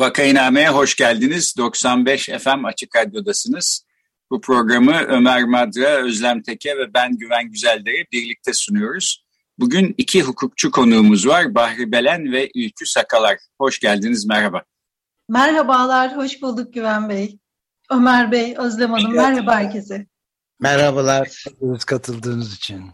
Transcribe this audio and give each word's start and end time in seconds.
Vakainame'ye 0.00 0.68
hoş 0.68 0.96
geldiniz. 0.96 1.54
95 1.56 2.26
FM 2.26 2.64
Açık 2.64 2.96
Radyo'dasınız. 2.96 3.84
Bu 4.30 4.40
programı 4.40 4.96
Ömer 4.96 5.44
Madra, 5.44 5.88
Özlem 5.88 6.42
Teke 6.42 6.78
ve 6.78 6.94
ben 6.94 7.16
Güven 7.16 7.50
Güzelder'e 7.50 8.06
birlikte 8.12 8.52
sunuyoruz. 8.52 9.24
Bugün 9.58 9.94
iki 9.98 10.22
hukukçu 10.22 10.70
konuğumuz 10.70 11.26
var. 11.26 11.54
Bahri 11.54 11.92
Belen 11.92 12.32
ve 12.32 12.50
Ülkü 12.54 12.86
Sakalar. 12.86 13.38
Hoş 13.58 13.78
geldiniz, 13.78 14.26
merhaba. 14.26 14.62
Merhabalar, 15.28 16.16
hoş 16.16 16.42
bulduk 16.42 16.74
Güven 16.74 17.08
Bey. 17.08 17.38
Ömer 17.90 18.32
Bey, 18.32 18.54
Özlem 18.58 18.92
Hanım, 18.92 19.16
merhaba 19.16 19.56
herkese. 19.56 20.06
Merhabalar, 20.60 21.44
katıldığınız 21.86 22.54
için. 22.54 22.84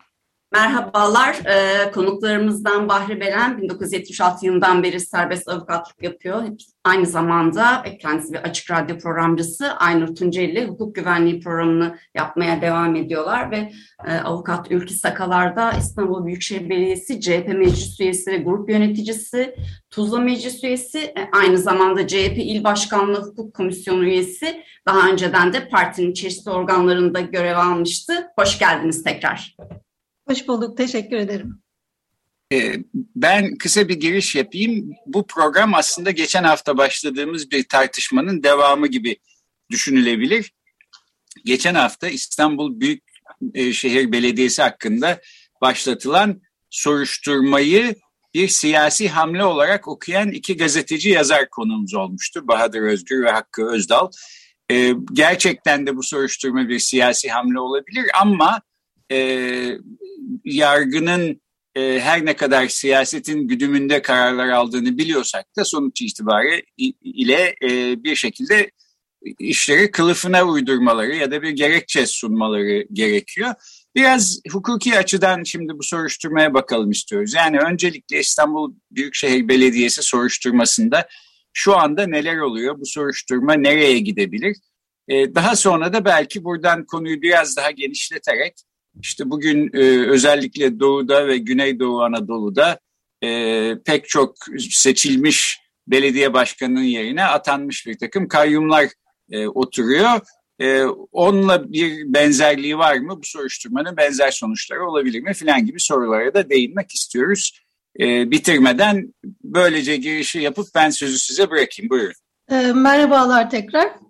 Merhabalar, 0.57 1.37
e, 1.47 1.91
konuklarımızdan 1.91 2.89
Bahri 2.89 3.21
Beren 3.21 3.59
1976 3.59 4.47
yılından 4.47 4.83
beri 4.83 5.01
serbest 5.01 5.49
avukatlık 5.49 6.03
yapıyor. 6.03 6.43
Aynı 6.85 7.07
zamanda 7.07 7.85
kendisi 8.01 8.33
bir 8.33 8.39
açık 8.39 8.71
radyo 8.71 8.99
programcısı 8.99 9.73
Aynur 9.73 10.15
Tunceli 10.15 10.67
hukuk 10.67 10.95
güvenliği 10.95 11.41
programını 11.41 11.99
yapmaya 12.15 12.61
devam 12.61 12.97
ediyorlar 12.97 13.51
ve 13.51 13.73
e, 14.07 14.15
avukat 14.15 14.71
Ülkü 14.71 14.95
Sakalar'da 14.95 15.73
İstanbul 15.73 16.27
Büyükşehir 16.27 16.71
Belediyesi 16.71 17.21
CHP 17.21 17.49
meclis 17.49 18.01
üyesi 18.01 18.31
ve 18.31 18.37
grup 18.37 18.71
yöneticisi, 18.71 19.55
Tuzla 19.91 20.19
meclis 20.19 20.65
üyesi, 20.65 20.99
e, 20.99 21.29
aynı 21.33 21.59
zamanda 21.59 22.07
CHP 22.07 22.39
İl 22.39 22.65
Başkanlığı 22.65 23.23
Hukuk 23.23 23.55
Komisyonu 23.55 24.05
üyesi, 24.05 24.63
daha 24.87 25.09
önceden 25.11 25.53
de 25.53 25.69
partinin 25.69 26.13
çeşitli 26.13 26.51
organlarında 26.51 27.21
görev 27.21 27.57
almıştı. 27.57 28.27
Hoş 28.39 28.59
geldiniz 28.59 29.03
tekrar. 29.03 29.57
Hoş 30.29 30.49
bulduk, 30.49 30.77
teşekkür 30.77 31.17
ederim. 31.17 31.63
Ee, 32.53 32.73
ben 33.17 33.57
kısa 33.57 33.89
bir 33.89 33.95
giriş 33.95 34.35
yapayım. 34.35 34.91
Bu 35.07 35.27
program 35.27 35.75
aslında 35.75 36.11
geçen 36.11 36.45
hafta 36.45 36.79
başladığımız 36.79 37.51
bir 37.51 37.69
tartışmanın 37.69 38.43
devamı 38.43 38.87
gibi 38.87 39.17
düşünülebilir. 39.71 40.53
Geçen 41.45 41.75
hafta 41.75 42.09
İstanbul 42.09 42.81
Büyükşehir 42.81 44.13
Belediyesi 44.13 44.63
hakkında 44.63 45.21
başlatılan 45.61 46.41
soruşturmayı 46.71 47.95
bir 48.35 48.49
siyasi 48.49 49.09
hamle 49.09 49.45
olarak 49.45 49.89
okuyan 49.89 50.31
iki 50.31 50.57
gazeteci 50.57 51.09
yazar 51.09 51.51
konumuz 51.51 51.95
olmuştu. 51.95 52.49
Bahadır 52.49 52.81
Özgür 52.81 53.25
ve 53.25 53.31
Hakkı 53.31 53.67
Özdal. 53.67 54.11
Ee, 54.71 54.93
gerçekten 55.13 55.87
de 55.87 55.97
bu 55.97 56.03
soruşturma 56.03 56.69
bir 56.69 56.79
siyasi 56.79 57.29
hamle 57.29 57.61
olabilir 57.61 58.07
ama 58.21 58.61
e, 59.13 59.79
yargının 60.45 61.41
e, 61.75 62.01
her 62.01 62.25
ne 62.25 62.37
kadar 62.37 62.69
siyasetin 62.69 63.49
güdümünde 63.49 64.03
kararlar 64.03 64.49
aldığını 64.49 64.99
biliyorsak 64.99 65.57
da 65.57 65.65
sonuç 65.65 66.03
itibariyle 66.03 67.55
e, 67.63 68.05
bir 68.05 68.17
şekilde 68.17 68.71
işleri 69.39 69.91
kılıfına 69.91 70.45
uydurmaları 70.45 71.17
ya 71.17 71.31
da 71.31 71.43
bir 71.43 71.51
gerekçe 71.51 72.07
sunmaları 72.07 72.87
gerekiyor. 72.93 73.55
Biraz 73.95 74.41
hukuki 74.51 74.99
açıdan 74.99 75.43
şimdi 75.43 75.79
bu 75.79 75.83
soruşturmaya 75.83 76.55
bakalım 76.55 76.91
istiyoruz. 76.91 77.35
Yani 77.35 77.59
öncelikle 77.59 78.21
İstanbul 78.21 78.75
Büyükşehir 78.91 79.49
Belediyesi 79.49 80.03
soruşturmasında 80.03 81.09
şu 81.53 81.77
anda 81.77 82.07
neler 82.07 82.37
oluyor? 82.39 82.81
Bu 82.81 82.87
soruşturma 82.87 83.55
nereye 83.55 83.99
gidebilir? 83.99 84.57
Ee, 85.09 85.35
daha 85.35 85.57
sonra 85.57 85.93
da 85.93 86.05
belki 86.05 86.45
buradan 86.45 86.87
konuyu 86.87 87.23
biraz 87.23 87.57
daha 87.57 87.71
genişleterek 87.71 88.55
işte 89.03 89.31
bugün 89.31 89.71
e, 89.75 90.07
özellikle 90.07 90.81
Doğu'da 90.81 91.27
ve 91.27 91.39
Güneydoğu 91.39 92.03
Anadolu'da 92.03 92.79
e, 93.23 93.73
pek 93.85 94.09
çok 94.09 94.35
seçilmiş 94.71 95.61
belediye 95.87 96.33
başkanının 96.35 96.83
yerine 96.83 97.25
atanmış 97.25 97.87
bir 97.87 97.99
takım 97.99 98.29
kayyumlar 98.29 98.89
e, 99.31 99.47
oturuyor. 99.47 100.21
E, 100.61 100.83
onunla 101.13 101.73
bir 101.73 102.15
benzerliği 102.15 102.79
var 102.79 102.97
mı? 102.97 103.17
Bu 103.19 103.25
soruşturmanın 103.25 103.97
benzer 103.97 104.31
sonuçları 104.31 104.89
olabilir 104.89 105.21
mi? 105.21 105.35
Filan 105.35 105.67
gibi 105.67 105.81
sorulara 105.81 106.35
da 106.35 106.51
değinmek 106.51 106.91
istiyoruz. 106.91 107.61
E, 108.01 108.31
bitirmeden 108.31 109.15
böylece 109.45 109.97
girişi 109.97 110.41
yapıp 110.41 110.67
ben 110.75 110.91
sözü 110.91 111.19
size 111.19 111.51
bırakayım. 111.51 111.91
Buyurun. 111.91 112.15
E, 112.51 112.73
merhabalar 112.73 113.51
tekrar. 113.51 114.06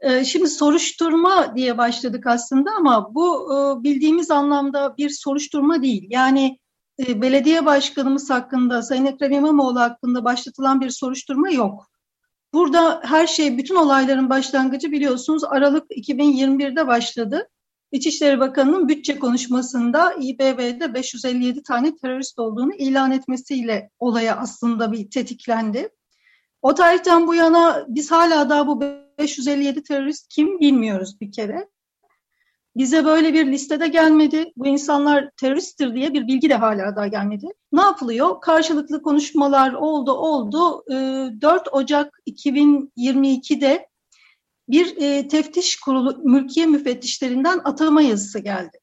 Ee, 0.00 0.24
şimdi 0.24 0.48
soruşturma 0.48 1.56
diye 1.56 1.78
başladık 1.78 2.26
aslında 2.26 2.70
ama 2.78 3.14
bu 3.14 3.54
e, 3.54 3.84
bildiğimiz 3.84 4.30
anlamda 4.30 4.96
bir 4.98 5.10
soruşturma 5.10 5.82
değil. 5.82 6.06
Yani 6.10 6.58
e, 6.98 7.22
belediye 7.22 7.66
başkanımız 7.66 8.30
hakkında, 8.30 8.82
Sayın 8.82 9.04
Ekrem 9.04 9.32
İmamoğlu 9.32 9.80
hakkında 9.80 10.24
başlatılan 10.24 10.80
bir 10.80 10.90
soruşturma 10.90 11.50
yok. 11.50 11.86
Burada 12.52 13.00
her 13.04 13.26
şey, 13.26 13.58
bütün 13.58 13.74
olayların 13.74 14.30
başlangıcı 14.30 14.92
biliyorsunuz 14.92 15.44
Aralık 15.44 15.90
2021'de 15.90 16.86
başladı. 16.86 17.48
İçişleri 17.92 18.40
Bakanı'nın 18.40 18.88
bütçe 18.88 19.18
konuşmasında 19.18 20.12
İBB'de 20.12 20.94
557 20.94 21.62
tane 21.62 21.96
terörist 21.96 22.38
olduğunu 22.38 22.74
ilan 22.74 23.12
etmesiyle 23.12 23.90
olaya 23.98 24.36
aslında 24.36 24.92
bir 24.92 25.10
tetiklendi. 25.10 25.88
O 26.62 26.74
tarihten 26.74 27.26
bu 27.26 27.34
yana 27.34 27.84
biz 27.88 28.10
hala 28.10 28.50
daha 28.50 28.66
bu 28.66 28.80
557 29.20 29.82
terörist 29.82 30.28
kim 30.28 30.60
bilmiyoruz 30.60 31.20
bir 31.20 31.32
kere. 31.32 31.68
Bize 32.76 33.04
böyle 33.04 33.34
bir 33.34 33.46
listede 33.46 33.88
gelmedi. 33.88 34.52
Bu 34.56 34.66
insanlar 34.66 35.30
teröristtir 35.36 35.94
diye 35.94 36.14
bir 36.14 36.26
bilgi 36.26 36.50
de 36.50 36.54
hala 36.54 36.96
daha 36.96 37.06
gelmedi. 37.06 37.46
Ne 37.72 37.80
yapılıyor? 37.80 38.40
Karşılıklı 38.40 39.02
konuşmalar 39.02 39.72
oldu 39.72 40.12
oldu. 40.12 40.84
4 40.88 41.66
ee, 41.66 41.70
Ocak 41.70 42.18
2022'de 42.26 43.88
bir 44.68 44.96
e, 44.96 45.28
teftiş 45.28 45.80
kurulu 45.80 46.18
mülkiye 46.24 46.66
müfettişlerinden 46.66 47.60
atama 47.64 48.02
yazısı 48.02 48.38
geldi. 48.38 48.78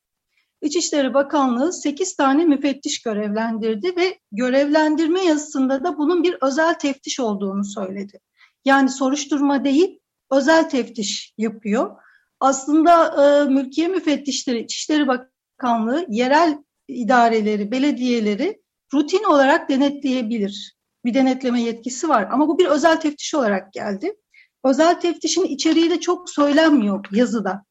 İçişleri 0.61 1.13
Bakanlığı 1.13 1.73
8 1.73 2.15
tane 2.15 2.45
müfettiş 2.45 3.01
görevlendirdi 3.01 3.95
ve 3.95 4.19
görevlendirme 4.31 5.25
yazısında 5.25 5.83
da 5.83 5.97
bunun 5.97 6.23
bir 6.23 6.37
özel 6.41 6.73
teftiş 6.73 7.19
olduğunu 7.19 7.65
söyledi. 7.65 8.19
Yani 8.65 8.89
soruşturma 8.89 9.65
değil, 9.65 9.99
özel 10.31 10.69
teftiş 10.69 11.33
yapıyor. 11.37 11.95
Aslında 12.39 13.23
e, 13.25 13.49
mülkiye 13.49 13.87
müfettişleri, 13.87 14.59
İçişleri 14.59 15.07
Bakanlığı 15.07 16.05
yerel 16.09 16.57
idareleri, 16.87 17.71
belediyeleri 17.71 18.61
rutin 18.93 19.23
olarak 19.23 19.69
denetleyebilir. 19.69 20.77
Bir 21.05 21.13
denetleme 21.13 21.61
yetkisi 21.61 22.09
var 22.09 22.27
ama 22.31 22.47
bu 22.47 22.59
bir 22.59 22.65
özel 22.65 22.99
teftiş 22.99 23.35
olarak 23.35 23.73
geldi. 23.73 24.15
Özel 24.63 24.99
teftişin 24.99 25.43
içeriği 25.43 25.89
de 25.89 25.99
çok 25.99 26.29
söylenmiyor 26.29 27.05
yazıda. 27.11 27.63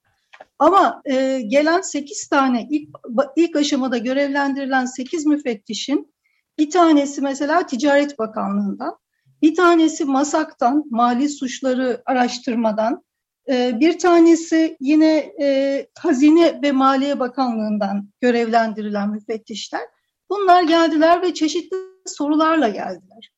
Ama 0.59 1.03
e, 1.05 1.41
gelen 1.41 1.81
8 1.81 2.29
tane 2.29 2.67
ilk, 2.71 2.89
ilk 3.37 3.57
aşamada 3.57 3.99
görevlendirilen 3.99 4.85
8 4.85 5.27
müfettişin 5.27 6.15
bir 6.59 6.71
tanesi 6.71 7.21
mesela 7.21 7.67
Ticaret 7.67 8.19
Bakanlığı'ndan, 8.19 8.99
bir 9.43 9.55
tanesi 9.55 10.05
MASAK'tan, 10.05 10.85
Mali 10.91 11.29
Suçları 11.29 12.03
Araştırmadan, 12.07 13.03
e, 13.49 13.81
bir 13.81 13.99
tanesi 13.99 14.77
yine 14.81 15.17
e, 15.41 15.87
Hazine 15.99 16.63
ve 16.63 16.73
Maliye 16.73 17.21
Bakanlığı'ndan 17.21 18.09
görevlendirilen 18.21 19.11
müfettişler. 19.11 19.83
Bunlar 20.31 20.63
geldiler 20.63 21.23
ve 21.23 21.35
çeşitli 21.35 21.77
sorularla 22.07 22.69
geldiler. 22.69 23.37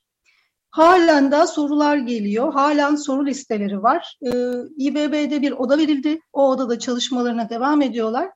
Halen 0.71 1.31
daha 1.31 1.47
sorular 1.47 1.97
geliyor. 1.97 2.53
Halen 2.53 2.95
soru 2.97 3.27
listeleri 3.27 3.83
var. 3.83 4.19
Ee, 4.23 4.31
İBB'de 4.77 5.43
bir 5.43 5.53
oda 5.53 5.79
verildi. 5.79 6.21
O 6.33 6.49
odada 6.51 6.79
çalışmalarına 6.79 7.51
devam 7.51 7.83
ediyorlar. 7.83 8.31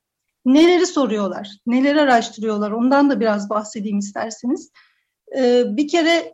Neleri 0.45 0.85
soruyorlar? 0.85 1.49
Neleri 1.65 2.01
araştırıyorlar? 2.01 2.71
Ondan 2.71 3.09
da 3.09 3.19
biraz 3.19 3.49
bahsedeyim 3.49 3.99
isterseniz. 3.99 4.71
Ee, 5.37 5.63
bir 5.67 5.87
kere 5.87 6.33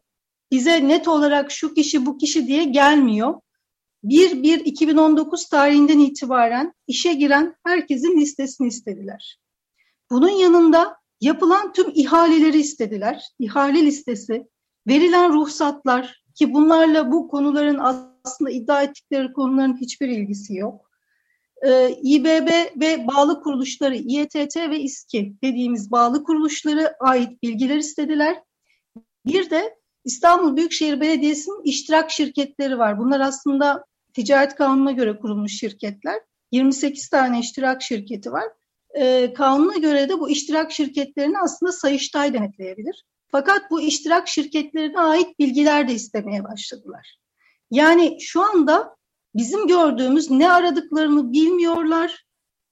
bize 0.51 0.88
net 0.88 1.07
olarak 1.07 1.51
şu 1.51 1.74
kişi 1.74 2.06
bu 2.06 2.18
kişi 2.18 2.48
diye 2.48 2.63
gelmiyor. 2.63 3.34
1-1-2019 4.04 5.50
tarihinden 5.50 6.00
itibaren 6.00 6.74
işe 6.88 7.13
giren 7.13 7.56
herkesin 7.66 8.22
listesini 8.22 8.68
istediler. 8.68 9.40
Bunun 10.12 10.30
yanında 10.30 10.98
yapılan 11.22 11.74
tüm 11.74 11.92
ihaleleri 11.96 12.60
istediler. 12.60 13.24
İhale 13.40 13.86
listesi, 13.86 14.48
verilen 14.88 15.34
ruhsatlar 15.34 16.24
ki 16.36 16.54
bunlarla 16.54 17.12
bu 17.12 17.28
konuların 17.28 17.78
aslında 17.80 18.52
iddia 18.52 18.84
ettikleri 18.84 19.34
konuların 19.34 19.78
hiçbir 19.81 20.07
ilgisi 20.07 20.56
yok. 20.56 20.90
Ee, 21.68 21.90
İBB 22.04 22.50
ve 22.81 23.07
bağlı 23.07 23.42
kuruluşları 23.42 23.95
İETT 23.95 24.57
ve 24.57 24.80
İSKİ 24.80 25.36
dediğimiz 25.44 25.92
bağlı 25.92 26.24
kuruluşları 26.24 26.94
ait 27.00 27.44
bilgiler 27.44 27.78
istediler. 27.78 28.44
Bir 29.25 29.50
de 29.50 29.79
İstanbul 30.06 30.56
Büyükşehir 30.56 31.01
Belediyesi'nin 31.01 31.63
iştirak 31.63 32.12
şirketleri 32.12 32.80
var. 32.80 33.00
Bunlar 33.00 33.19
aslında 33.19 33.86
ticaret 34.13 34.56
kanununa 34.56 34.92
göre 34.92 35.19
kurulmuş 35.19 35.60
şirketler. 35.60 36.22
28 36.51 37.10
tane 37.10 37.40
iştirak 37.40 37.81
şirketi 37.81 38.31
var. 38.31 38.46
Ee, 39.00 39.34
kanuna 39.34 39.78
göre 39.78 40.10
de 40.10 40.19
bu 40.19 40.30
iştirak 40.30 40.72
şirketlerini 40.72 41.40
aslında 41.40 41.72
Sayıştay 41.72 42.34
denetleyebilir. 42.34 43.06
Fakat 43.31 43.72
bu 43.72 43.81
iştirak 43.81 44.28
şirketlerine 44.28 45.00
ait 45.00 45.40
bilgiler 45.40 45.88
de 45.88 45.94
istemeye 45.94 46.44
başladılar. 46.44 47.18
Yani 47.72 48.18
şu 48.22 48.42
anda 48.42 48.95
bizim 49.36 49.68
gördüğümüz 49.68 50.31
ne 50.31 50.52
aradıklarını 50.52 51.31
bilmiyorlar 51.31 52.25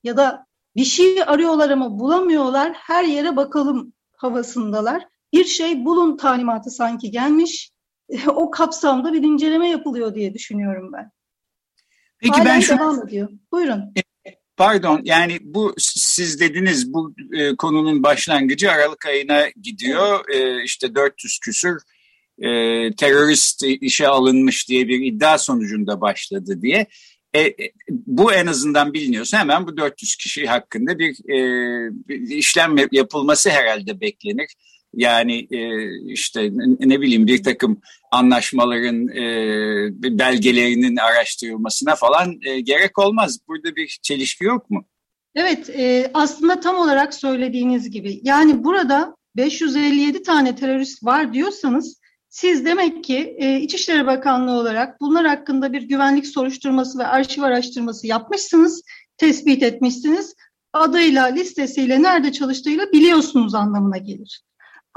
ya 0.03 0.18
da 0.18 0.45
bir 0.75 0.83
şey 0.83 1.23
arıyorlar 1.23 1.69
ama 1.69 2.00
bulamıyorlar. 2.00 2.73
Her 2.73 3.03
yere 3.03 3.35
bakalım 3.35 3.94
havasındalar. 4.18 5.07
Bir 5.33 5.45
şey 5.45 5.85
bulun 5.85 6.18
talimatı 6.18 6.71
sanki 6.71 7.12
gelmiş. 7.12 7.71
O 8.27 8.51
kapsamda 8.51 9.13
bir 9.13 9.24
inceleme 9.24 9.69
yapılıyor 9.69 10.15
diye 10.15 10.33
düşünüyorum 10.33 10.91
ben. 10.94 11.12
Peki 12.19 12.31
Halen 12.31 12.45
ben 12.45 12.59
şu 12.59 12.74
devam 12.74 13.07
ediyor. 13.07 13.29
Buyurun. 13.51 13.94
Pardon 14.57 15.01
yani 15.03 15.39
bu 15.41 15.75
siz 15.77 16.39
dediniz 16.39 16.94
bu 16.94 17.13
e, 17.33 17.56
konunun 17.56 18.03
başlangıcı 18.03 18.71
Aralık 18.71 19.06
ayına 19.06 19.50
gidiyor. 19.62 20.29
E, 20.29 20.63
işte 20.63 20.95
400 20.95 21.39
küsür 21.39 21.81
e, 22.39 22.50
terörist 22.95 23.63
işe 23.63 24.07
alınmış 24.07 24.69
diye 24.69 24.88
bir 24.88 25.06
iddia 25.06 25.38
sonucunda 25.38 26.01
başladı 26.01 26.62
diye. 26.62 26.88
E, 27.33 27.41
e 27.41 27.71
bu 27.89 28.33
en 28.33 28.47
azından 28.47 28.94
biliniyorsa 28.94 29.39
hemen 29.39 29.68
bu 29.68 29.77
400 29.77 30.15
kişi 30.15 30.45
hakkında 30.45 31.00
bir, 31.00 31.09
e, 31.09 31.38
bir 32.07 32.35
işlem 32.35 32.75
yapılması 32.91 33.50
herhalde 33.50 34.01
beklenir. 34.01 34.56
Yani 34.93 35.47
e, 35.51 35.91
işte 36.11 36.49
ne 36.79 37.01
bileyim 37.01 37.27
bir 37.27 37.43
takım 37.43 37.81
anlaşmaların 38.11 39.07
e, 39.07 40.19
belgelerinin 40.19 40.97
araştırılmasına 40.97 41.95
falan 41.95 42.39
e, 42.45 42.59
gerek 42.59 42.99
olmaz. 42.99 43.39
Burada 43.47 43.75
bir 43.75 43.99
çelişki 44.01 44.43
yok 44.43 44.69
mu? 44.69 44.85
Evet 45.35 45.69
e, 45.69 46.11
aslında 46.13 46.59
tam 46.59 46.75
olarak 46.75 47.13
söylediğiniz 47.13 47.89
gibi. 47.89 48.19
Yani 48.23 48.63
burada 48.63 49.15
557 49.35 50.23
tane 50.23 50.55
terörist 50.55 51.03
var 51.03 51.33
diyorsanız 51.33 51.99
siz 52.29 52.65
demek 52.65 53.03
ki 53.03 53.35
e, 53.37 53.59
İçişleri 53.59 54.05
Bakanlığı 54.05 54.51
olarak 54.51 55.01
bunlar 55.01 55.27
hakkında 55.27 55.73
bir 55.73 55.81
güvenlik 55.81 56.27
soruşturması 56.27 56.99
ve 56.99 57.07
arşiv 57.07 57.41
araştırması 57.41 58.07
yapmışsınız, 58.07 58.83
tespit 59.17 59.63
etmişsiniz. 59.63 60.35
Adıyla, 60.73 61.25
listesiyle, 61.25 62.01
nerede 62.01 62.31
çalıştığıyla 62.31 62.91
biliyorsunuz 62.91 63.55
anlamına 63.55 63.97
gelir. 63.97 64.41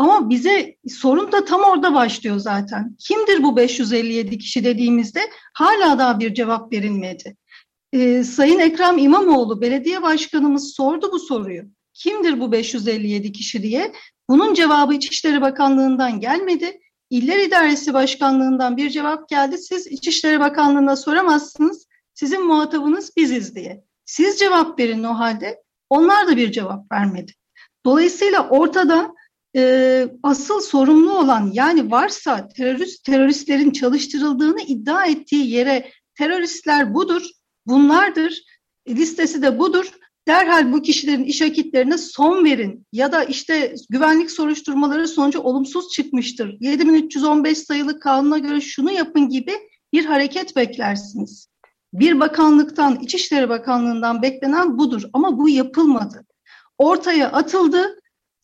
Ama 0.00 0.30
bize 0.30 0.76
sorun 0.88 1.32
da 1.32 1.44
tam 1.44 1.60
orada 1.60 1.94
başlıyor 1.94 2.38
zaten. 2.38 2.96
Kimdir 2.98 3.42
bu 3.42 3.56
557 3.56 4.38
kişi 4.38 4.64
dediğimizde 4.64 5.20
hala 5.54 5.98
daha 5.98 6.20
bir 6.20 6.34
cevap 6.34 6.72
verilmedi. 6.72 7.36
Ee, 7.92 8.24
Sayın 8.24 8.58
Ekrem 8.58 8.98
İmamoğlu 8.98 9.60
belediye 9.60 10.02
başkanımız 10.02 10.74
sordu 10.74 11.10
bu 11.12 11.18
soruyu. 11.18 11.62
Kimdir 11.94 12.40
bu 12.40 12.52
557 12.52 13.32
kişi 13.32 13.62
diye. 13.62 13.92
Bunun 14.28 14.54
cevabı 14.54 14.94
İçişleri 14.94 15.40
Bakanlığı'ndan 15.40 16.20
gelmedi. 16.20 16.80
İller 17.10 17.38
İdaresi 17.38 17.94
Başkanlığı'ndan 17.94 18.76
bir 18.76 18.90
cevap 18.90 19.28
geldi. 19.28 19.58
Siz 19.58 19.86
İçişleri 19.86 20.40
Bakanlığı'na 20.40 20.96
soramazsınız. 20.96 21.86
Sizin 22.14 22.46
muhatabınız 22.46 23.16
biziz 23.16 23.54
diye. 23.54 23.84
Siz 24.04 24.38
cevap 24.38 24.78
verin 24.78 25.04
o 25.04 25.18
halde. 25.18 25.62
Onlar 25.90 26.28
da 26.28 26.36
bir 26.36 26.52
cevap 26.52 26.92
vermedi. 26.92 27.32
Dolayısıyla 27.84 28.48
ortada 28.48 29.14
e, 29.56 30.08
asıl 30.22 30.60
sorumlu 30.60 31.18
olan 31.18 31.50
yani 31.52 31.90
varsa 31.90 32.48
terörist 32.48 33.04
teröristlerin 33.04 33.70
çalıştırıldığını 33.70 34.60
iddia 34.60 35.06
ettiği 35.06 35.50
yere 35.50 35.90
teröristler 36.14 36.94
budur, 36.94 37.22
bunlardır, 37.66 38.42
listesi 38.88 39.42
de 39.42 39.58
budur. 39.58 39.90
Derhal 40.28 40.72
bu 40.72 40.82
kişilerin 40.82 41.24
iş 41.24 41.42
akitlerine 41.42 41.98
son 41.98 42.44
verin 42.44 42.86
ya 42.92 43.12
da 43.12 43.24
işte 43.24 43.74
güvenlik 43.90 44.30
soruşturmaları 44.30 45.08
sonucu 45.08 45.40
olumsuz 45.40 45.92
çıkmıştır. 45.92 46.56
7315 46.60 47.58
sayılı 47.58 48.00
kanuna 48.00 48.38
göre 48.38 48.60
şunu 48.60 48.92
yapın 48.92 49.28
gibi 49.28 49.52
bir 49.92 50.04
hareket 50.04 50.56
beklersiniz. 50.56 51.48
Bir 51.92 52.20
bakanlıktan, 52.20 53.00
İçişleri 53.02 53.48
Bakanlığı'ndan 53.48 54.22
beklenen 54.22 54.78
budur 54.78 55.02
ama 55.12 55.38
bu 55.38 55.48
yapılmadı. 55.48 56.26
Ortaya 56.78 57.32
atıldı, 57.32 57.99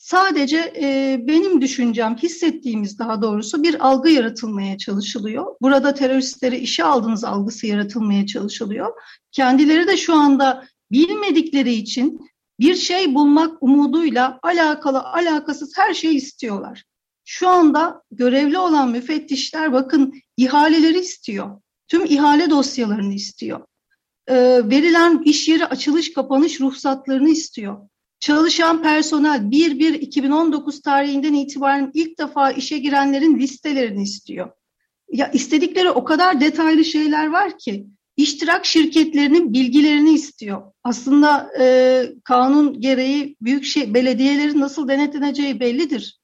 Sadece 0.07 0.73
e, 0.81 1.19
benim 1.29 1.61
düşüncem, 1.61 2.17
hissettiğimiz 2.17 2.99
daha 2.99 3.23
doğrusu 3.23 3.63
bir 3.63 3.87
algı 3.89 4.11
yaratılmaya 4.11 4.79
çalışılıyor. 4.79 5.57
Burada 5.63 5.95
teröristleri 5.95 6.57
işe 6.57 6.85
aldığınız 6.85 7.25
algısı 7.25 7.67
yaratılmaya 7.67 8.27
çalışılıyor. 8.27 8.93
Kendileri 9.33 9.87
de 9.87 9.97
şu 9.97 10.15
anda 10.15 10.65
bilmedikleri 10.93 11.73
için 11.73 12.31
bir 12.61 12.75
şey 12.75 13.15
bulmak 13.15 13.63
umuduyla 13.63 14.39
alakalı 14.43 15.01
alakasız 15.01 15.73
her 15.77 15.95
şeyi 15.95 16.15
istiyorlar. 16.15 16.85
Şu 17.25 17.49
anda 17.49 18.03
görevli 18.11 18.59
olan 18.59 18.91
müfettişler 18.91 19.73
bakın 19.73 20.15
ihaleleri 20.37 20.99
istiyor. 20.99 21.61
Tüm 21.89 22.05
ihale 22.05 22.51
dosyalarını 22.51 23.15
istiyor. 23.15 23.61
E, 24.27 24.35
verilen 24.71 25.23
iş 25.25 25.49
yeri 25.49 25.67
açılış 25.67 26.13
kapanış 26.13 26.61
ruhsatlarını 26.61 27.29
istiyor. 27.29 27.89
Çalışan 28.21 28.83
personel 28.83 29.41
1-1-2019 29.41 30.83
tarihinden 30.83 31.35
itibaren 31.35 31.91
ilk 31.95 32.19
defa 32.19 32.51
işe 32.51 32.79
girenlerin 32.79 33.39
listelerini 33.39 34.03
istiyor. 34.03 34.51
Ya 35.13 35.31
istedikleri 35.31 35.91
o 35.91 36.05
kadar 36.05 36.41
detaylı 36.41 36.85
şeyler 36.85 37.27
var 37.27 37.59
ki 37.59 37.87
iştirak 38.17 38.67
şirketlerinin 38.67 39.53
bilgilerini 39.53 40.13
istiyor. 40.13 40.63
Aslında 40.85 41.51
e, 41.61 42.03
kanun 42.25 42.81
gereği 42.81 43.37
büyük 43.41 43.65
şey, 43.65 43.95
belediyelerin 43.95 44.61
nasıl 44.61 44.89
denetleneceği 44.89 45.61
bellidir. 45.61 46.21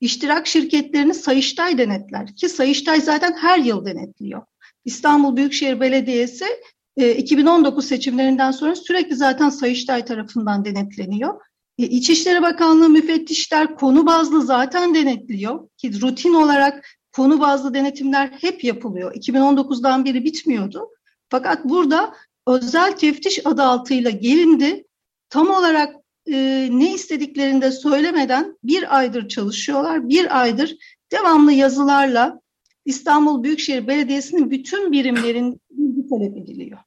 İştirak 0.00 0.46
şirketlerini 0.46 1.14
Sayıştay 1.14 1.78
denetler 1.78 2.36
ki 2.36 2.48
Sayıştay 2.48 3.00
zaten 3.00 3.32
her 3.32 3.58
yıl 3.58 3.86
denetliyor. 3.86 4.42
İstanbul 4.84 5.36
Büyükşehir 5.36 5.80
Belediyesi 5.80 6.46
2019 6.96 7.84
e, 7.84 7.88
seçimlerinden 7.88 8.50
sonra 8.50 8.76
sürekli 8.76 9.16
zaten 9.16 9.48
Sayıştay 9.48 10.04
tarafından 10.04 10.64
denetleniyor. 10.64 11.40
E, 11.78 11.86
İçişleri 11.86 12.42
Bakanlığı 12.42 12.88
müfettişler 12.88 13.76
konu 13.76 14.06
bazlı 14.06 14.42
zaten 14.42 14.94
denetliyor 14.94 15.68
ki 15.76 16.00
rutin 16.00 16.34
olarak 16.34 16.84
konu 17.12 17.40
bazlı 17.40 17.74
denetimler 17.74 18.28
hep 18.40 18.64
yapılıyor. 18.64 19.14
2019'dan 19.14 20.04
beri 20.04 20.24
bitmiyordu. 20.24 20.88
Fakat 21.28 21.64
burada 21.64 22.14
özel 22.46 22.92
teftiş 22.92 23.46
adı 23.46 23.62
altıyla 23.62 24.10
gelindi. 24.10 24.84
Tam 25.28 25.50
olarak 25.50 25.96
e, 26.26 26.68
ne 26.72 26.94
istediklerini 26.94 27.62
de 27.62 27.72
söylemeden 27.72 28.58
bir 28.64 28.96
aydır 28.96 29.28
çalışıyorlar. 29.28 30.08
Bir 30.08 30.40
aydır 30.40 30.76
devamlı 31.12 31.52
yazılarla 31.52 32.40
İstanbul 32.84 33.42
Büyükşehir 33.42 33.86
Belediyesi'nin 33.86 34.50
bütün 34.50 34.92
birimlerin 34.92 35.60
bilgi 35.70 36.08
talep 36.08 36.36
ediliyor. 36.36 36.78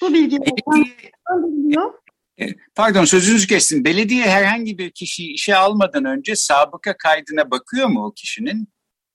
Bu 0.00 0.14
bilgi 0.14 0.38
biliniyor. 0.40 1.92
E, 2.40 2.46
pardon 2.74 3.04
sözünüzü 3.04 3.46
kestim. 3.46 3.84
Belediye 3.84 4.24
herhangi 4.26 4.78
bir 4.78 4.90
kişiyi 4.90 5.32
işe 5.34 5.56
almadan 5.56 6.04
önce 6.04 6.36
sabıka 6.36 6.96
kaydına 6.96 7.50
bakıyor 7.50 7.88
mu 7.88 8.04
o 8.06 8.12
kişinin? 8.12 8.68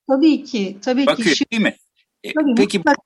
Tabii 0.08 0.44
ki. 0.44 0.78
Tabii 0.82 1.06
bakıyor 1.06 1.34
ki. 1.34 1.44
değil 1.52 1.62
mi? 1.62 1.76
E, 2.24 2.32
tabii, 2.32 2.54
Peki 2.56 2.78
mutlaka. 2.78 3.00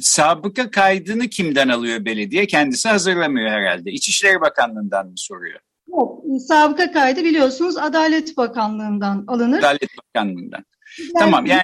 sabıka 0.00 0.70
kaydını 0.70 1.28
kimden 1.28 1.68
alıyor 1.68 2.04
belediye? 2.04 2.46
Kendisi 2.46 2.88
hazırlamıyor 2.88 3.50
herhalde. 3.50 3.90
İçişleri 3.90 4.40
Bakanlığı'ndan 4.40 5.06
mı 5.06 5.12
soruyor? 5.16 5.60
Yok. 5.88 6.24
Sabıka 6.48 6.92
kaydı 6.92 7.24
biliyorsunuz 7.24 7.76
Adalet 7.76 8.36
Bakanlığı'ndan 8.36 9.24
alınır. 9.26 9.58
Adalet 9.58 9.90
Bakanlığı'ndan. 9.98 10.64
Yani, 10.98 11.12
tamam 11.18 11.46
yani 11.46 11.62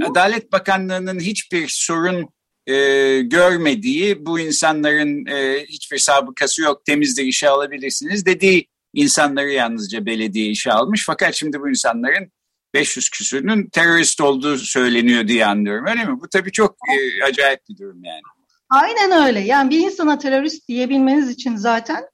Adalet 0.00 0.52
Bakanlığı'nın 0.52 1.20
hiçbir 1.20 1.68
sorun 1.68 2.28
e, 2.66 2.74
görmediği, 3.20 4.26
bu 4.26 4.40
insanların 4.40 5.26
e, 5.26 5.66
hiçbir 5.68 5.98
sabıkası 5.98 6.62
yok, 6.62 6.84
temizdir 6.84 7.24
işe 7.24 7.48
alabilirsiniz 7.48 8.26
dediği 8.26 8.66
insanları 8.94 9.52
yalnızca 9.52 10.06
belediye 10.06 10.46
işe 10.46 10.72
almış. 10.72 11.04
Fakat 11.06 11.34
şimdi 11.34 11.60
bu 11.60 11.68
insanların 11.68 12.32
500 12.74 13.10
küsürünün 13.10 13.68
terörist 13.68 14.20
olduğu 14.20 14.56
söyleniyor 14.56 15.28
diye 15.28 15.46
anlıyorum. 15.46 15.86
Öyle 15.86 16.04
mi? 16.04 16.20
Bu 16.20 16.28
tabii 16.28 16.52
çok 16.52 16.76
e, 16.90 17.24
acayip 17.24 17.60
bir 17.68 17.78
durum 17.78 18.04
yani. 18.04 18.22
Aynen 18.70 19.26
öyle. 19.26 19.40
Yani 19.40 19.70
bir 19.70 19.78
insana 19.78 20.18
terörist 20.18 20.68
diyebilmeniz 20.68 21.30
için 21.30 21.56
zaten 21.56 22.04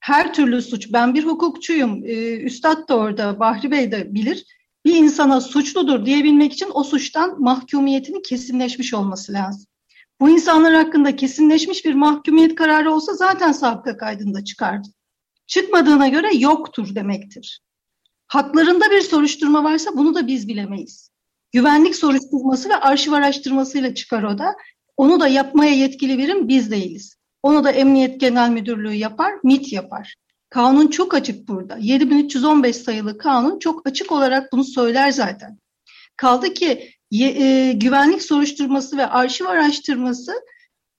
her 0.00 0.34
türlü 0.34 0.62
suç. 0.62 0.92
Ben 0.92 1.14
bir 1.14 1.24
hukukçuyum. 1.24 2.04
Ee, 2.04 2.36
Üstad 2.36 2.88
da 2.88 2.96
orada, 2.96 3.40
Bahri 3.40 3.70
Bey 3.70 3.92
de 3.92 4.14
bilir. 4.14 4.44
Bir 4.84 4.94
insana 4.94 5.40
suçludur 5.40 6.06
diyebilmek 6.06 6.52
için 6.52 6.68
o 6.74 6.84
suçtan 6.84 7.42
mahkumiyetinin 7.42 8.22
kesinleşmiş 8.22 8.94
olması 8.94 9.32
lazım. 9.32 9.66
Bu 10.20 10.30
insanlar 10.30 10.74
hakkında 10.74 11.16
kesinleşmiş 11.16 11.84
bir 11.84 11.94
mahkumiyet 11.94 12.54
kararı 12.54 12.92
olsa 12.92 13.14
zaten 13.14 13.52
sabıka 13.52 13.96
kaydında 13.96 14.44
çıkardı. 14.44 14.88
Çıkmadığına 15.46 16.08
göre 16.08 16.34
yoktur 16.34 16.94
demektir. 16.94 17.60
Haklarında 18.26 18.90
bir 18.90 19.00
soruşturma 19.00 19.64
varsa 19.64 19.90
bunu 19.96 20.14
da 20.14 20.26
biz 20.26 20.48
bilemeyiz. 20.48 21.10
Güvenlik 21.52 21.96
soruşturması 21.96 22.68
ve 22.68 22.76
arşiv 22.76 23.12
araştırmasıyla 23.12 23.94
çıkar 23.94 24.22
o 24.22 24.38
da. 24.38 24.56
Onu 24.96 25.20
da 25.20 25.28
yapmaya 25.28 25.74
yetkili 25.74 26.18
birim 26.18 26.48
biz 26.48 26.70
değiliz. 26.70 27.16
Onu 27.42 27.64
da 27.64 27.70
Emniyet 27.70 28.20
Genel 28.20 28.50
Müdürlüğü 28.50 28.94
yapar, 28.94 29.32
MIT 29.44 29.72
yapar. 29.72 30.14
Kanun 30.54 30.86
çok 30.86 31.14
açık 31.14 31.48
burada. 31.48 31.76
7315 31.76 32.76
sayılı 32.76 33.18
kanun 33.18 33.58
çok 33.58 33.86
açık 33.86 34.12
olarak 34.12 34.52
bunu 34.52 34.64
söyler 34.64 35.10
zaten. 35.10 35.58
Kaldı 36.16 36.54
ki 36.54 36.90
e, 37.20 37.72
güvenlik 37.72 38.22
soruşturması 38.22 38.96
ve 38.96 39.06
arşiv 39.06 39.46
araştırması 39.46 40.32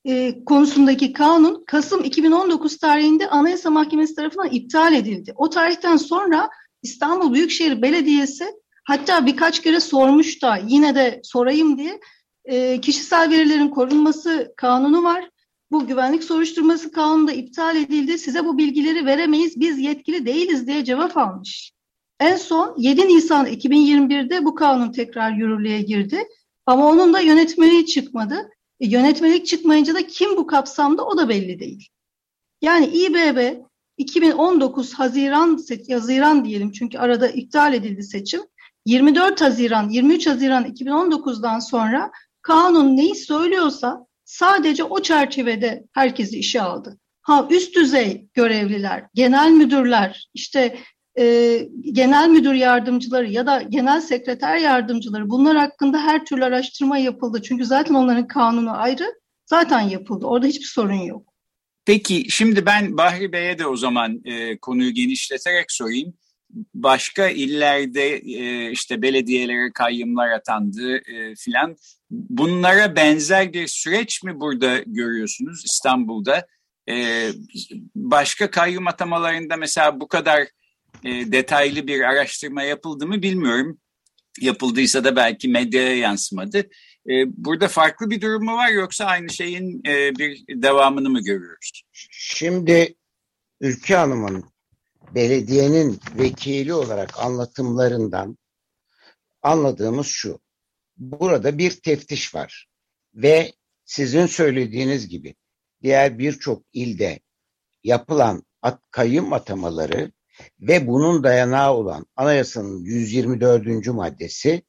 e, 0.05 0.43
konusundaki 0.45 1.13
kanun 1.13 1.63
Kasım 1.67 2.03
2019 2.03 2.77
tarihinde 2.77 3.29
Anayasa 3.29 3.69
Mahkemesi 3.69 4.15
tarafından 4.15 4.49
iptal 4.51 4.93
edildi. 4.93 5.33
O 5.35 5.49
tarihten 5.49 5.97
sonra 5.97 6.49
İstanbul 6.83 7.33
Büyükşehir 7.33 7.81
Belediyesi 7.81 8.45
hatta 8.83 9.25
birkaç 9.25 9.61
kere 9.61 9.79
sormuş 9.79 10.41
da 10.41 10.59
yine 10.67 10.95
de 10.95 11.21
sorayım 11.23 11.77
diye 11.77 11.99
e, 12.45 12.81
kişisel 12.81 13.31
verilerin 13.31 13.69
korunması 13.69 14.53
kanunu 14.57 15.03
var. 15.03 15.29
Bu 15.71 15.87
güvenlik 15.87 16.23
soruşturması 16.23 16.91
kanunu 16.91 17.27
da 17.27 17.31
iptal 17.31 17.75
edildi. 17.75 18.17
Size 18.17 18.45
bu 18.45 18.57
bilgileri 18.57 19.05
veremeyiz. 19.05 19.59
Biz 19.59 19.79
yetkili 19.79 20.25
değiliz 20.25 20.67
diye 20.67 20.85
cevap 20.85 21.17
almış. 21.17 21.71
En 22.19 22.35
son 22.35 22.75
7 22.77 23.07
Nisan 23.07 23.47
2021'de 23.47 24.45
bu 24.45 24.55
kanun 24.55 24.91
tekrar 24.91 25.31
yürürlüğe 25.31 25.81
girdi. 25.81 26.23
Ama 26.65 26.89
onun 26.89 27.13
da 27.13 27.19
yönetmeliği 27.19 27.85
çıkmadı. 27.85 28.49
E, 28.79 28.87
yönetmelik 28.87 29.45
çıkmayınca 29.47 29.95
da 29.95 30.07
kim 30.07 30.37
bu 30.37 30.47
kapsamda 30.47 31.05
o 31.05 31.17
da 31.17 31.29
belli 31.29 31.59
değil. 31.59 31.89
Yani 32.61 32.85
İBB 32.85 33.57
2019 33.97 34.93
Haziran 34.93 35.59
Haziran 35.91 36.45
diyelim 36.45 36.71
çünkü 36.71 36.97
arada 36.97 37.27
iptal 37.27 37.73
edildi 37.73 38.03
seçim. 38.03 38.41
24 38.85 39.41
Haziran 39.41 39.89
23 39.89 40.27
Haziran 40.27 40.65
2019'dan 40.65 41.59
sonra 41.59 42.11
kanun 42.41 42.97
neyi 42.97 43.15
söylüyorsa 43.15 44.05
sadece 44.25 44.83
o 44.83 45.01
çerçevede 45.01 45.83
herkesi 45.93 46.39
işe 46.39 46.61
aldı. 46.61 46.99
Ha 47.21 47.47
üst 47.51 47.75
düzey 47.75 48.27
görevliler, 48.33 49.03
genel 49.13 49.51
müdürler, 49.51 50.29
işte 50.33 50.79
e, 51.17 51.57
genel 51.91 52.29
müdür 52.29 52.53
yardımcıları 52.53 53.31
ya 53.31 53.45
da 53.45 53.61
genel 53.61 54.01
sekreter 54.01 54.57
yardımcıları 54.57 55.29
bunlar 55.29 55.57
hakkında 55.57 55.99
her 55.99 56.25
türlü 56.25 56.43
araştırma 56.43 56.97
yapıldı. 56.97 57.41
Çünkü 57.41 57.65
zaten 57.65 57.93
onların 57.93 58.27
kanunu 58.27 58.77
ayrı, 58.77 59.13
zaten 59.45 59.81
yapıldı. 59.81 60.25
Orada 60.25 60.47
hiçbir 60.47 60.65
sorun 60.65 61.01
yok. 61.01 61.33
Peki 61.85 62.25
şimdi 62.29 62.65
ben 62.65 62.97
Bahri 62.97 63.31
Bey'e 63.31 63.59
de 63.59 63.67
o 63.67 63.75
zaman 63.75 64.21
e, 64.25 64.57
konuyu 64.57 64.93
genişleterek 64.93 65.71
sorayım. 65.71 66.13
Başka 66.73 67.29
illerde 67.29 68.17
e, 68.17 68.71
işte 68.71 69.01
belediyelere 69.01 69.71
kayyımlar 69.73 70.29
atandı 70.29 70.97
e, 70.97 71.35
filan. 71.35 71.75
Bunlara 72.11 72.95
benzer 72.95 73.53
bir 73.53 73.67
süreç 73.67 74.23
mi 74.23 74.39
burada 74.39 74.77
görüyorsunuz 74.85 75.65
İstanbul'da? 75.65 76.47
E, 76.89 77.27
başka 77.95 78.51
kayyum 78.51 78.87
atamalarında 78.87 79.57
mesela 79.57 79.99
bu 79.99 80.07
kadar 80.07 80.41
e, 81.03 81.31
detaylı 81.31 81.87
bir 81.87 82.01
araştırma 82.01 82.63
yapıldı 82.63 83.07
mı 83.07 83.21
bilmiyorum. 83.21 83.79
Yapıldıysa 84.41 85.03
da 85.03 85.15
belki 85.15 85.47
medyaya 85.47 85.95
yansımadı. 85.97 86.57
E, 87.09 87.13
burada 87.27 87.67
farklı 87.67 88.09
bir 88.09 88.21
durum 88.21 88.45
mu 88.45 88.55
var 88.55 88.69
yoksa 88.69 89.05
aynı 89.05 89.29
şeyin 89.29 89.81
e, 89.87 90.15
bir 90.15 90.43
devamını 90.49 91.09
mı 91.09 91.23
görüyoruz? 91.23 91.81
Şimdi 92.11 92.95
Ülke 93.61 93.95
Hanım'ın 93.95 94.54
belediyenin 95.15 95.99
vekili 96.19 96.73
olarak 96.73 97.19
anlatımlarından 97.19 98.37
anladığımız 99.41 100.07
şu. 100.07 100.39
Burada 100.97 101.57
bir 101.57 101.71
teftiş 101.71 102.35
var 102.35 102.67
ve 103.13 103.53
sizin 103.85 104.25
söylediğiniz 104.25 105.07
gibi 105.07 105.35
diğer 105.83 106.19
birçok 106.19 106.63
ilde 106.73 107.19
yapılan 107.83 108.43
at, 108.61 108.81
kayyum 108.91 109.33
atamaları 109.33 110.11
ve 110.59 110.87
bunun 110.87 111.23
dayanağı 111.23 111.73
olan 111.73 112.05
anayasanın 112.15 112.83
124. 112.83 113.87
maddesi 113.87 114.63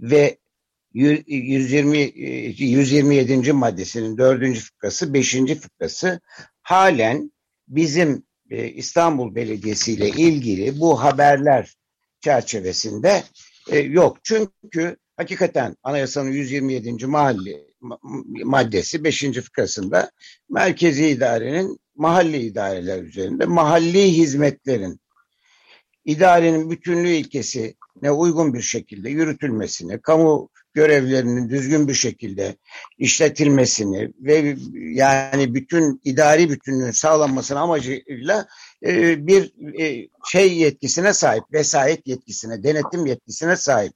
ve 0.00 0.38
120 0.94 1.98
127. 1.98 3.52
maddesinin 3.52 4.18
4. 4.18 4.58
fıkrası 4.58 5.14
5. 5.14 5.36
fıkrası 5.60 6.20
halen 6.62 7.32
bizim 7.68 8.26
e, 8.50 8.68
İstanbul 8.68 9.34
Belediyesi 9.34 9.92
ile 9.92 10.08
ilgili 10.08 10.80
bu 10.80 11.02
haberler 11.02 11.74
çerçevesinde 12.20 13.22
e, 13.70 13.78
yok. 13.78 14.18
Çünkü 14.22 14.96
hakikaten 15.16 15.76
anayasanın 15.82 16.30
127. 16.30 17.06
mahalle 17.06 17.60
maddesi 18.44 19.04
5. 19.04 19.22
fıkrasında 19.22 20.10
merkezi 20.50 21.06
idarenin 21.06 21.80
mahalli 21.94 22.36
idareler 22.36 23.02
üzerinde 23.02 23.46
mahalli 23.46 24.16
hizmetlerin 24.16 25.00
idarenin 26.04 26.70
bütünlüğü 26.70 27.10
ilkesine 27.10 28.10
uygun 28.10 28.54
bir 28.54 28.62
şekilde 28.62 29.10
yürütülmesini, 29.10 30.00
kamu 30.00 30.48
görevlerinin 30.74 31.48
düzgün 31.48 31.88
bir 31.88 31.94
şekilde 31.94 32.56
işletilmesini 32.98 34.12
ve 34.20 34.56
yani 34.74 35.54
bütün 35.54 36.00
idari 36.04 36.50
bütünlüğün 36.50 36.90
sağlanmasının 36.90 37.60
amacıyla 37.60 38.46
e, 38.86 39.26
bir 39.26 39.52
e, 39.80 40.08
şey 40.30 40.58
yetkisine 40.58 41.12
sahip, 41.12 41.44
vesayet 41.52 42.06
yetkisine, 42.06 42.62
denetim 42.62 43.06
yetkisine 43.06 43.56
sahip. 43.56 43.92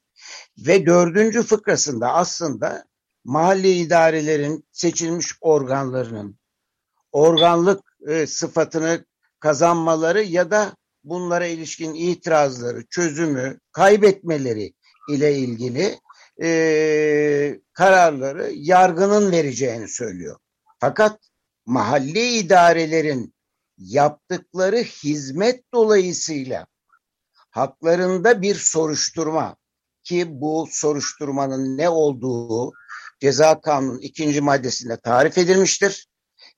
Ve 0.59 0.87
dördüncü 0.87 1.43
fıkrasında 1.43 2.12
aslında 2.12 2.85
mahalli 3.25 3.71
idarelerin 3.71 4.64
seçilmiş 4.73 5.33
organlarının 5.40 6.38
organlık 7.12 7.81
e, 8.09 8.26
sıfatını 8.26 9.04
kazanmaları 9.40 10.23
ya 10.23 10.50
da 10.50 10.76
bunlara 11.04 11.47
ilişkin 11.47 11.95
itirazları, 11.95 12.87
çözümü, 12.87 13.61
kaybetmeleri 13.73 14.75
ile 15.09 15.37
ilgili 15.38 15.99
e, 16.43 17.61
kararları 17.73 18.53
yargının 18.55 19.33
vereceğini 19.33 19.88
söylüyor. 19.88 20.38
Fakat 20.81 21.21
mahalli 21.67 22.26
idarelerin 22.26 23.35
yaptıkları 23.79 24.76
hizmet 24.76 25.73
dolayısıyla 25.73 26.67
haklarında 27.50 28.43
bir 28.43 28.55
soruşturma 28.55 29.57
ki 30.03 30.41
bu 30.41 30.69
soruşturmanın 30.71 31.79
ne 31.79 31.88
olduğu 31.88 32.73
ceza 33.21 33.61
kanunun 33.61 33.99
ikinci 33.99 34.41
maddesinde 34.41 34.97
tarif 34.97 35.38
edilmiştir 35.38 36.09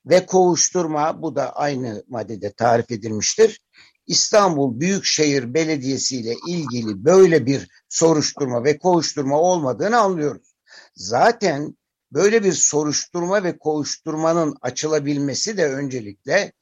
ve 0.06 0.26
kovuşturma 0.26 1.23
bu 1.23 1.37
da 1.37 1.56
aynı 1.56 2.04
maddede 2.09 2.52
tarif 2.52 2.90
edilmiştir. 2.90 3.61
İstanbul 4.06 4.80
Büyükşehir 4.80 5.54
Belediyesi 5.54 6.16
ile 6.16 6.34
ilgili 6.46 7.04
böyle 7.04 7.46
bir 7.46 7.68
soruşturma 7.88 8.64
ve 8.64 8.78
kovuşturma 8.78 9.40
olmadığını 9.40 9.98
anlıyoruz. 9.98 10.54
Zaten 10.94 11.76
böyle 12.12 12.44
bir 12.44 12.52
soruşturma 12.52 13.44
ve 13.44 13.58
kovuşturmanın 13.58 14.56
açılabilmesi 14.62 15.56
de 15.56 15.68
öncelikle 15.68 16.52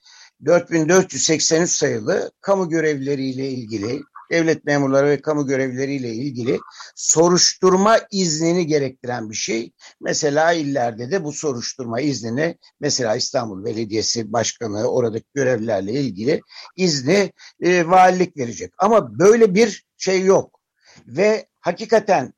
4483 0.44 1.70
sayılı 1.70 2.32
kamu 2.40 2.68
görevlileriyle 2.68 3.48
ilgili 3.48 4.02
devlet 4.30 4.64
memurları 4.64 5.06
ve 5.06 5.20
kamu 5.20 5.46
görevlileriyle 5.46 6.08
ilgili 6.08 6.58
soruşturma 6.96 7.98
iznini 8.10 8.66
gerektiren 8.66 9.30
bir 9.30 9.34
şey. 9.34 9.72
Mesela 10.00 10.52
illerde 10.52 11.10
de 11.10 11.24
bu 11.24 11.32
soruşturma 11.32 12.00
iznini 12.00 12.58
mesela 12.80 13.16
İstanbul 13.16 13.64
Belediyesi 13.64 14.32
Başkanı 14.32 14.86
oradaki 14.86 15.26
görevlerle 15.34 15.92
ilgili 15.92 16.40
izni 16.76 17.32
e, 17.62 17.86
valilik 17.86 18.36
verecek. 18.36 18.72
Ama 18.78 19.18
böyle 19.18 19.54
bir 19.54 19.84
şey 19.96 20.24
yok. 20.24 20.60
Ve 21.06 21.46
hakikaten 21.60 22.32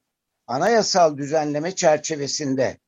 anayasal 0.47 1.17
düzenleme 1.17 1.75
çerçevesinde 1.75 2.79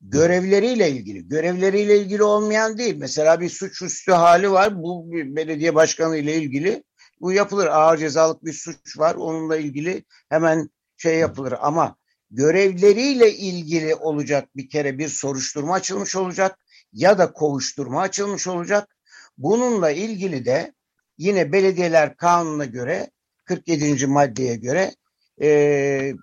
görevleriyle 0.00 0.90
ilgili, 0.90 1.28
görevleriyle 1.28 1.98
ilgili 1.98 2.22
olmayan 2.22 2.78
değil. 2.78 2.96
Mesela 2.96 3.40
bir 3.40 3.48
suçüstü 3.48 4.12
hali 4.12 4.50
var. 4.50 4.82
Bu 4.82 5.12
belediye 5.12 5.74
başkanı 5.74 6.16
ile 6.16 6.34
ilgili 6.34 6.82
Bu 7.22 7.32
yapılır. 7.32 7.66
Ağır 7.66 7.98
cezalık 7.98 8.44
bir 8.44 8.52
suç 8.52 8.98
var. 8.98 9.14
Onunla 9.14 9.56
ilgili 9.56 10.04
hemen 10.28 10.70
şey 10.96 11.18
yapılır 11.18 11.54
ama 11.60 11.96
görevleriyle 12.30 13.32
ilgili 13.32 13.94
olacak 13.94 14.48
bir 14.56 14.68
kere 14.68 14.98
bir 14.98 15.08
soruşturma 15.08 15.74
açılmış 15.74 16.16
olacak 16.16 16.58
ya 16.92 17.18
da 17.18 17.32
kovuşturma 17.32 18.00
açılmış 18.00 18.46
olacak. 18.46 18.96
Bununla 19.38 19.90
ilgili 19.90 20.44
de 20.44 20.74
yine 21.18 21.52
belediyeler 21.52 22.16
kanununa 22.16 22.64
göre 22.64 23.10
47. 23.44 24.06
maddeye 24.06 24.56
göre 24.56 24.94
e, 25.42 26.14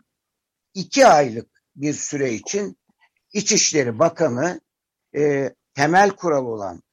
iki 0.74 1.08
aylık 1.08 1.64
bir 1.76 1.94
süre 1.94 2.34
için 2.34 2.78
İçişleri 3.34 4.00
Bakanı 4.00 4.62
e, 5.16 5.54
temel 5.74 6.12
kural 6.12 6.46
olan 6.46 6.84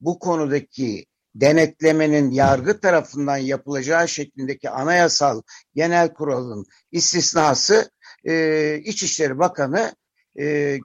bu 0.00 0.18
konudaki 0.18 1.06
denetlemenin 1.34 2.30
yargı 2.30 2.80
tarafından 2.80 3.36
yapılacağı 3.36 4.08
şeklindeki 4.08 4.70
anayasal 4.70 5.42
genel 5.74 6.14
kuralın 6.14 6.66
istisnası 6.92 7.90
e, 8.24 8.76
İçişleri 8.84 9.38
Bakanı 9.38 9.94
e, 10.38 10.78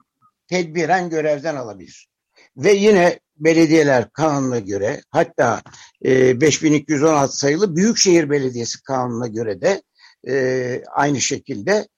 tedbiren 0.48 1.10
görevden 1.10 1.56
alabilir. 1.56 2.08
Ve 2.56 2.72
yine 2.72 3.18
belediyeler 3.36 4.10
kanununa 4.10 4.58
göre 4.58 5.00
hatta 5.10 5.62
e, 6.04 6.40
5216 6.40 7.36
sayılı 7.36 7.76
Büyükşehir 7.76 8.30
Belediyesi 8.30 8.82
kanununa 8.82 9.26
göre 9.26 9.60
de 9.60 9.82
e, 10.28 10.82
aynı 10.94 11.20
şekilde 11.20 11.88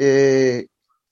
e, 0.00 0.66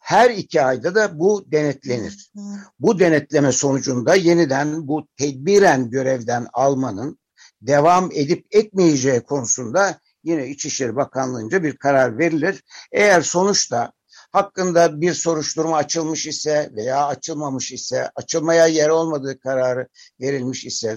her 0.07 0.31
iki 0.31 0.63
ayda 0.63 0.95
da 0.95 1.19
bu 1.19 1.45
denetlenir. 1.53 2.31
Bu 2.79 2.99
denetleme 2.99 3.53
sonucunda 3.53 4.15
yeniden 4.15 4.89
bu 4.89 5.09
tedbiren 5.17 5.91
görevden 5.91 6.47
almanın 6.53 7.19
devam 7.63 8.11
edip 8.13 8.47
etmeyeceği 8.51 9.21
konusunda 9.21 10.01
yine 10.25 10.49
İçişleri 10.49 10.97
Bakanlığı'nca 10.97 11.63
bir 11.63 11.77
karar 11.77 12.19
verilir. 12.19 12.63
Eğer 12.93 13.21
sonuçta 13.21 13.93
hakkında 14.33 15.01
bir 15.01 15.15
soruşturma 15.15 15.77
açılmış 15.77 16.27
ise 16.27 16.71
veya 16.77 17.07
açılmamış 17.07 17.73
ise, 17.73 18.11
açılmaya 18.17 18.67
yer 18.67 18.89
olmadığı 18.89 19.39
kararı 19.39 19.89
verilmiş 20.21 20.65
ise, 20.65 20.97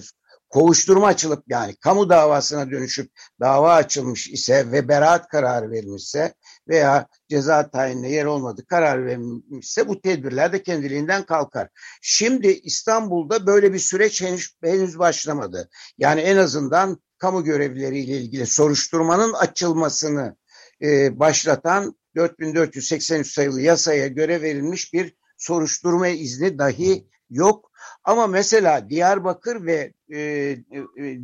kovuşturma 0.50 1.06
açılıp 1.06 1.44
yani 1.48 1.76
kamu 1.76 2.08
davasına 2.08 2.70
dönüşüp 2.70 3.10
dava 3.40 3.74
açılmış 3.74 4.28
ise 4.28 4.72
ve 4.72 4.88
beraat 4.88 5.28
kararı 5.28 5.70
verilmişse 5.70 6.34
veya 6.68 7.06
ceza 7.28 7.70
tayinine 7.70 8.10
yer 8.10 8.24
olmadı 8.24 8.66
karar 8.66 9.06
verilmişse 9.06 9.88
bu 9.88 10.00
tedbirler 10.00 10.52
de 10.52 10.62
kendiliğinden 10.62 11.22
kalkar. 11.22 11.68
Şimdi 12.02 12.48
İstanbul'da 12.48 13.46
böyle 13.46 13.72
bir 13.72 13.78
süreç 13.78 14.22
henüz, 14.22 14.56
henüz 14.64 14.98
başlamadı. 14.98 15.68
Yani 15.98 16.20
en 16.20 16.36
azından 16.36 17.00
kamu 17.18 17.44
görevlileriyle 17.44 18.16
ilgili 18.16 18.46
soruşturmanın 18.46 19.32
açılmasını 19.32 20.36
e, 20.82 21.18
başlatan 21.18 21.96
4483 22.16 23.32
sayılı 23.32 23.60
yasaya 23.60 24.06
göre 24.06 24.42
verilmiş 24.42 24.92
bir 24.92 25.14
soruşturma 25.38 26.08
izni 26.08 26.58
dahi 26.58 27.08
yok. 27.30 27.69
Ama 28.04 28.26
mesela 28.26 28.90
Diyarbakır 28.90 29.66
ve 29.66 29.92
e, 30.12 30.18
e, 30.18 30.58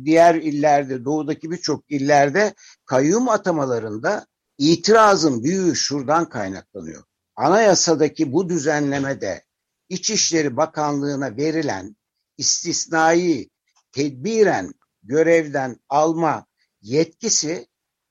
diğer 0.05 0.35
illerde, 0.35 1.05
doğudaki 1.05 1.51
birçok 1.51 1.91
illerde 1.91 2.53
kayyum 2.85 3.29
atamalarında 3.29 4.27
itirazın 4.57 5.43
büyüğü 5.43 5.75
şuradan 5.75 6.29
kaynaklanıyor. 6.29 7.03
Anayasadaki 7.35 8.33
bu 8.33 8.49
düzenlemede 8.49 9.43
İçişleri 9.89 10.57
Bakanlığı'na 10.57 11.37
verilen 11.37 11.95
istisnai 12.37 13.49
tedbiren 13.91 14.73
görevden 15.03 15.77
alma 15.89 16.45
yetkisi 16.81 17.67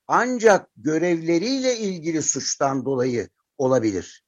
ancak 0.08 0.68
görevleriyle 0.76 1.78
ilgili 1.78 2.22
suçtan 2.22 2.84
dolayı 2.84 3.28
olabilir. 3.58 4.24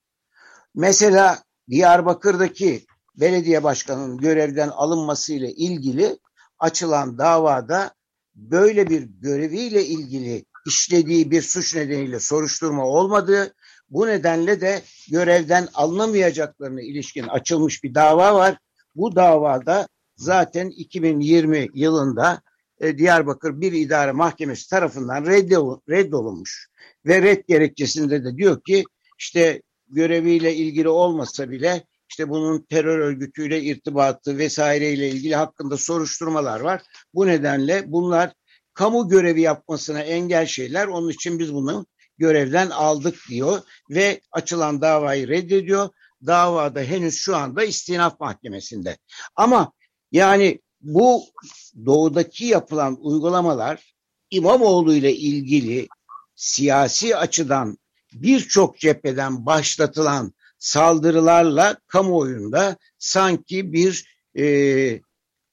Mesela 0.74 1.42
Diyarbakır'daki 1.70 2.86
belediye 3.20 3.62
başkanının 3.62 4.18
görevden 4.18 4.68
alınmasıyla 4.68 5.48
ilgili 5.48 6.18
açılan 6.59 7.18
davada 7.18 7.94
böyle 8.35 8.90
bir 8.90 9.02
göreviyle 9.02 9.85
ilgili 9.85 10.44
işlediği 10.66 11.31
bir 11.31 11.42
suç 11.42 11.74
nedeniyle 11.74 12.20
soruşturma 12.20 12.87
olmadığı, 12.87 13.54
bu 13.90 14.07
nedenle 14.07 14.61
de 14.61 14.83
görevden 15.11 15.68
alınamayacaklarına 15.74 16.83
ilişkin 16.83 17.28
açılmış 17.28 17.85
bir 17.85 17.94
dava 17.94 18.35
var. 18.35 18.59
Bu 18.94 19.16
davada 19.16 19.88
zaten 20.16 20.70
2020 20.70 21.68
yılında 21.74 22.42
e, 22.81 22.98
Diyarbakır 22.98 23.61
Bir 23.61 23.72
İdare 23.72 24.12
Mahkemesi 24.12 24.70
tarafından 24.70 25.26
reddolunmuş. 25.88 26.68
Ve 27.07 27.22
red 27.22 27.44
gerekçesinde 27.48 28.24
de 28.24 28.37
diyor 28.37 28.61
ki 28.62 28.85
işte 29.18 29.62
göreviyle 29.88 30.54
ilgili 30.54 30.88
olmasa 30.88 31.50
bile 31.50 31.85
işte 32.08 32.28
bunun 32.28 32.66
terör 32.70 32.98
örgütüyle 32.98 33.62
irtibatı 33.62 34.38
vesaireyle 34.38 35.08
ilgili 35.08 35.36
hakkında 35.36 35.76
soruşturmalar 35.76 36.60
var. 36.60 36.82
Bu 37.14 37.26
nedenle 37.26 37.84
bunlar 37.86 38.32
kamu 38.74 39.08
görevi 39.08 39.40
yapmasına 39.40 40.00
engel 40.00 40.46
şeyler. 40.46 40.86
Onun 40.86 41.08
için 41.08 41.38
biz 41.38 41.54
bunu 41.54 41.86
görevden 42.18 42.70
aldık 42.70 43.16
diyor 43.30 43.60
ve 43.90 44.20
açılan 44.32 44.80
davayı 44.80 45.28
reddediyor. 45.28 45.88
Davada 46.26 46.80
henüz 46.80 47.14
şu 47.14 47.36
anda 47.36 47.64
istinaf 47.64 48.20
mahkemesinde. 48.20 48.98
Ama 49.36 49.72
yani 50.12 50.60
bu 50.80 51.24
doğudaki 51.86 52.44
yapılan 52.44 52.96
uygulamalar 53.00 53.94
İmamoğlu 54.30 54.94
ile 54.94 55.14
ilgili 55.14 55.88
siyasi 56.34 57.16
açıdan 57.16 57.78
birçok 58.12 58.78
cepheden 58.78 59.46
başlatılan 59.46 60.32
saldırılarla 60.58 61.76
kamuoyunda 61.86 62.76
sanki 62.98 63.72
bir 63.72 64.18
e, 64.38 65.00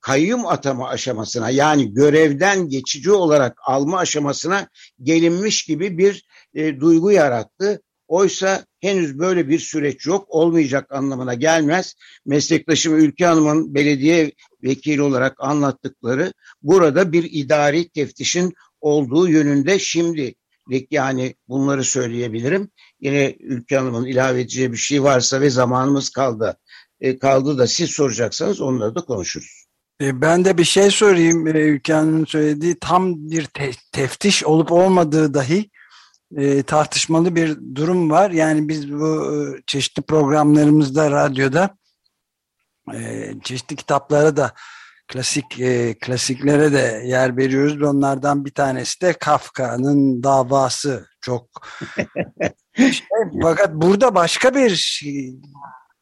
kayyum 0.06 0.46
atama 0.46 0.90
aşamasına 0.90 1.50
yani 1.50 1.94
görevden 1.94 2.70
geçici 2.70 3.12
olarak 3.12 3.58
alma 3.66 3.98
aşamasına 3.98 4.68
gelinmiş 5.04 5.66
gibi 5.66 5.98
bir 5.98 6.26
e, 6.54 6.80
duygu 6.80 7.12
yarattı. 7.12 7.82
Oysa 8.08 8.66
henüz 8.82 9.20
böyle 9.20 9.50
bir 9.50 9.60
süreç 9.60 10.06
yok, 10.06 10.26
olmayacak 10.30 10.92
anlamına 10.92 11.34
gelmez. 11.34 11.96
Meslektaşım 12.26 12.96
Ülke 12.96 13.26
Hanım'ın 13.26 13.76
belediye 13.76 14.32
vekili 14.64 15.02
olarak 15.02 15.36
anlattıkları 15.40 16.34
burada 16.62 17.12
bir 17.12 17.24
idari 17.32 17.90
teftişin 17.90 18.54
olduğu 18.82 19.28
yönünde 19.30 19.80
şimdi 19.80 20.36
yani 20.92 21.36
bunları 21.48 21.84
söyleyebilirim. 21.84 22.70
Yine 23.00 23.36
Ülke 23.40 23.78
Hanım'ın 23.78 24.06
ilave 24.06 24.42
edeceği 24.42 24.72
bir 24.72 24.78
şey 24.78 25.04
varsa 25.04 25.42
ve 25.42 25.50
zamanımız 25.50 26.10
kaldı. 26.10 26.58
E, 27.02 27.20
kaldı 27.20 27.58
da 27.58 27.68
siz 27.68 27.90
soracaksanız 27.90 28.62
onları 28.62 28.96
da 28.96 29.02
konuşuruz. 29.02 29.66
E, 30.02 30.22
ben 30.22 30.46
de 30.46 30.58
bir 30.58 30.64
şey 30.64 30.92
sorayım. 30.92 31.48
E, 31.48 31.52
Ülke 31.52 31.94
Hanım'ın 31.94 32.26
söylediği 32.26 32.76
tam 32.80 33.16
bir 33.16 33.46
te 33.46 33.72
teftiş 33.92 34.44
olup 34.44 34.72
olmadığı 34.72 35.34
dahi 35.34 35.70
e, 36.38 36.64
tartışmalı 36.64 37.36
bir 37.36 37.58
durum 37.76 38.10
var. 38.12 38.32
Yani 38.32 38.70
biz 38.70 38.92
bu 38.92 39.36
e, 39.36 39.62
çeşitli 39.68 40.02
programlarımızda, 40.02 41.12
radyoda 41.12 41.78
e, 42.94 43.32
çeşitli 43.44 43.76
kitaplara 43.76 44.38
da 44.38 44.54
klasik 45.08 45.60
e, 45.60 45.96
klasiklere 46.00 46.74
de 46.74 47.04
yer 47.06 47.38
veriyoruz. 47.38 47.82
Onlardan 47.82 48.46
bir 48.46 48.54
tanesi 48.54 49.02
de 49.02 49.14
Kafka'nın 49.14 50.24
davası. 50.24 51.08
Çok 51.22 51.50
şey, 52.78 53.08
fakat 53.42 53.74
burada 53.74 54.16
başka 54.16 54.56
bir 54.56 54.76
şey, 54.76 55.36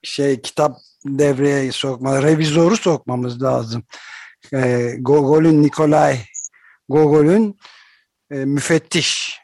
şey 0.03 0.41
kitap 0.41 0.77
devreye 1.05 1.71
sokma, 1.71 2.23
revizoru 2.23 2.77
sokmamız 2.77 3.43
lazım. 3.43 3.83
E, 4.53 4.91
Gogol'ün 4.99 5.63
Nikolay 5.63 6.19
Gogol'ün 6.89 7.59
e, 8.31 8.36
müfettiş 8.36 9.39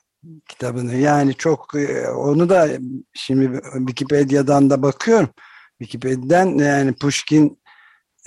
kitabını 0.48 0.96
yani 0.96 1.34
çok 1.34 1.76
e, 1.76 2.10
onu 2.10 2.50
da 2.50 2.68
şimdi 3.14 3.62
Wikipedia'dan 3.78 4.70
da 4.70 4.82
bakıyorum. 4.82 5.30
Wikipedia'dan 5.80 6.58
yani 6.58 6.94
Pushkin 6.94 7.60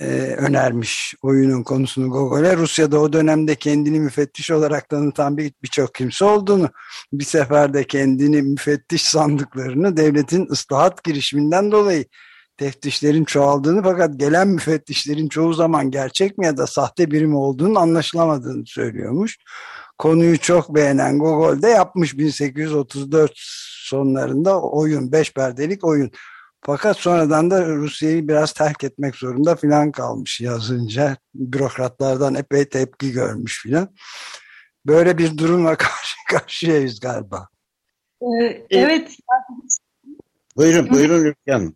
e, 0.01 0.05
önermiş 0.37 1.15
oyunun 1.21 1.63
konusunu 1.63 2.09
Gogol'e. 2.09 2.57
Rusya'da 2.57 2.99
o 2.99 3.13
dönemde 3.13 3.55
kendini 3.55 3.99
müfettiş 3.99 4.51
olarak 4.51 4.89
tanıtan 4.89 5.37
birçok 5.37 5.89
bir 5.89 5.93
kimse 5.93 6.25
olduğunu, 6.25 6.69
bir 7.13 7.23
seferde 7.23 7.83
kendini 7.83 8.41
müfettiş 8.41 9.03
sandıklarını 9.03 9.97
devletin 9.97 10.47
ıslahat 10.51 11.03
girişiminden 11.03 11.71
dolayı 11.71 12.05
teftişlerin 12.57 13.23
çoğaldığını 13.25 13.83
fakat 13.83 14.19
gelen 14.19 14.47
müfettişlerin 14.47 15.29
çoğu 15.29 15.53
zaman 15.53 15.91
gerçek 15.91 16.37
mi 16.37 16.45
ya 16.45 16.57
da 16.57 16.67
sahte 16.67 17.11
birim 17.11 17.35
olduğunu 17.35 17.79
anlaşılamadığını 17.79 18.65
söylüyormuş. 18.65 19.37
Konuyu 19.97 20.37
çok 20.37 20.75
beğenen 20.75 21.19
Gogol 21.19 21.61
de 21.61 21.67
yapmış 21.67 22.17
1834 22.17 23.31
sonlarında 23.83 24.61
oyun, 24.61 25.11
beş 25.11 25.33
perdelik 25.33 25.83
oyun. 25.83 26.11
Fakat 26.65 26.97
sonradan 26.97 27.51
da 27.51 27.65
Rusya'yı 27.65 28.27
biraz 28.27 28.53
terk 28.53 28.83
etmek 28.83 29.15
zorunda 29.15 29.55
filan 29.55 29.91
kalmış 29.91 30.41
yazınca. 30.41 31.17
Bürokratlardan 31.35 32.35
epey 32.35 32.69
tepki 32.69 33.11
görmüş 33.11 33.61
filan. 33.61 33.89
böyle 34.85 35.17
bir 35.17 35.37
durumla 35.37 35.75
karşı 35.77 36.15
karşıyayız 36.29 36.99
galiba. 36.99 37.47
Ee, 38.21 38.65
evet. 38.69 39.17
Buyurun, 40.57 40.89
buyurun 40.89 41.25
Ülke 41.25 41.73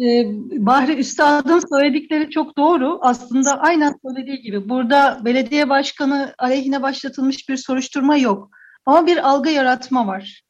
Ee, 0.00 0.24
Bahri 0.66 0.94
Üstad'ın 0.94 1.62
söyledikleri 1.70 2.30
çok 2.30 2.58
doğru. 2.58 2.98
Aslında 3.02 3.60
aynen 3.60 3.94
söylediği 4.06 4.42
gibi. 4.42 4.68
Burada 4.68 5.20
belediye 5.24 5.68
başkanı 5.68 6.34
aleyhine 6.38 6.82
başlatılmış 6.82 7.48
bir 7.48 7.56
soruşturma 7.56 8.16
yok. 8.16 8.50
Ama 8.86 9.06
bir 9.06 9.28
algı 9.28 9.50
yaratma 9.50 10.06
var. 10.06 10.42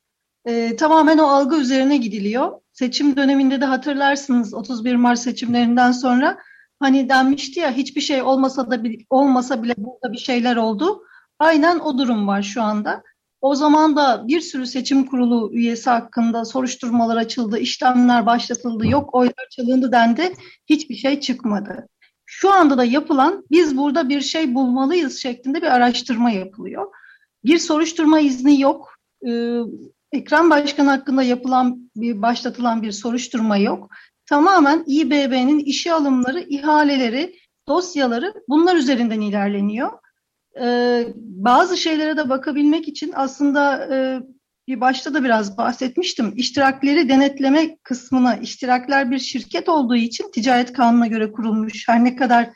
Ee, 0.47 0.77
tamamen 0.77 1.19
o 1.19 1.27
algı 1.27 1.57
üzerine 1.57 1.97
gidiliyor. 1.97 2.53
Seçim 2.73 3.17
döneminde 3.17 3.61
de 3.61 3.65
hatırlarsınız 3.65 4.55
31 4.55 4.95
Mart 4.95 5.19
seçimlerinden 5.19 5.93
sonra 5.93 6.39
hani 6.81 7.09
denmişti 7.09 7.61
ya 7.61 7.73
hiçbir 7.73 8.01
şey 8.01 8.23
olmasa 8.23 8.71
da 8.71 8.83
olmasa 9.11 9.63
bile 9.63 9.75
burada 9.77 10.13
bir 10.13 10.19
şeyler 10.19 10.57
oldu. 10.57 11.03
Aynen 11.39 11.79
o 11.79 11.99
durum 11.99 12.29
var 12.29 12.43
şu 12.43 12.63
anda. 12.63 13.03
O 13.41 13.55
zaman 13.55 13.97
da 13.97 14.29
bir 14.29 14.41
sürü 14.41 14.67
seçim 14.67 15.07
kurulu 15.07 15.51
üyesi 15.53 15.91
hakkında 15.91 16.45
soruşturmalar 16.45 17.17
açıldı, 17.17 17.59
işlemler 17.59 18.27
başlatıldı, 18.27 18.87
yok 18.87 19.15
oylar 19.15 19.49
çalındı 19.51 19.93
dendi, 19.93 20.35
hiçbir 20.67 20.95
şey 20.95 21.21
çıkmadı. 21.21 21.89
Şu 22.27 22.53
anda 22.53 22.79
da 22.79 22.85
yapılan 22.85 23.45
biz 23.51 23.77
burada 23.77 24.09
bir 24.09 24.21
şey 24.21 24.55
bulmalıyız 24.55 25.19
şeklinde 25.19 25.63
bir 25.63 25.67
araştırma 25.67 26.31
yapılıyor. 26.31 26.87
Bir 27.45 27.59
soruşturma 27.59 28.21
izni 28.21 28.61
yok. 28.61 28.95
Ee, 30.15 30.19
Ekrem 30.19 30.51
Başkan 30.51 30.87
hakkında 30.87 31.23
yapılan 31.23 31.91
bir 31.97 32.23
başlatılan 32.23 32.83
bir 32.83 32.93
soruşturma 32.93 33.57
yok. 33.57 33.91
Tamamen 34.27 34.85
İBB'nin 34.87 35.59
işe 35.59 35.93
alımları, 35.93 36.41
ihaleleri, 36.41 37.37
dosyaları 37.69 38.35
bunlar 38.49 38.77
üzerinden 38.77 39.21
ilerleniyor 39.21 39.93
e, 40.61 41.07
bazı 41.17 41.77
şeylere 41.77 42.17
de 42.17 42.29
bakabilmek 42.29 42.89
için 42.89 43.13
aslında 43.15 43.95
e, 43.95 44.21
bir 44.69 44.81
başta 44.81 45.15
da 45.15 45.25
biraz 45.25 45.59
bahsetmiştim. 45.59 46.33
İştirakleri 46.37 47.09
denetleme 47.09 47.77
kısmına 47.83 48.37
iştirakler 48.37 49.11
bir 49.11 49.19
şirket 49.19 49.69
olduğu 49.69 49.97
için 49.97 50.31
ticaret 50.31 50.73
kanununa 50.73 51.07
göre 51.07 51.33
kurulmuş. 51.33 51.89
Her 51.89 52.05
ne 52.05 52.17
kadar 52.17 52.49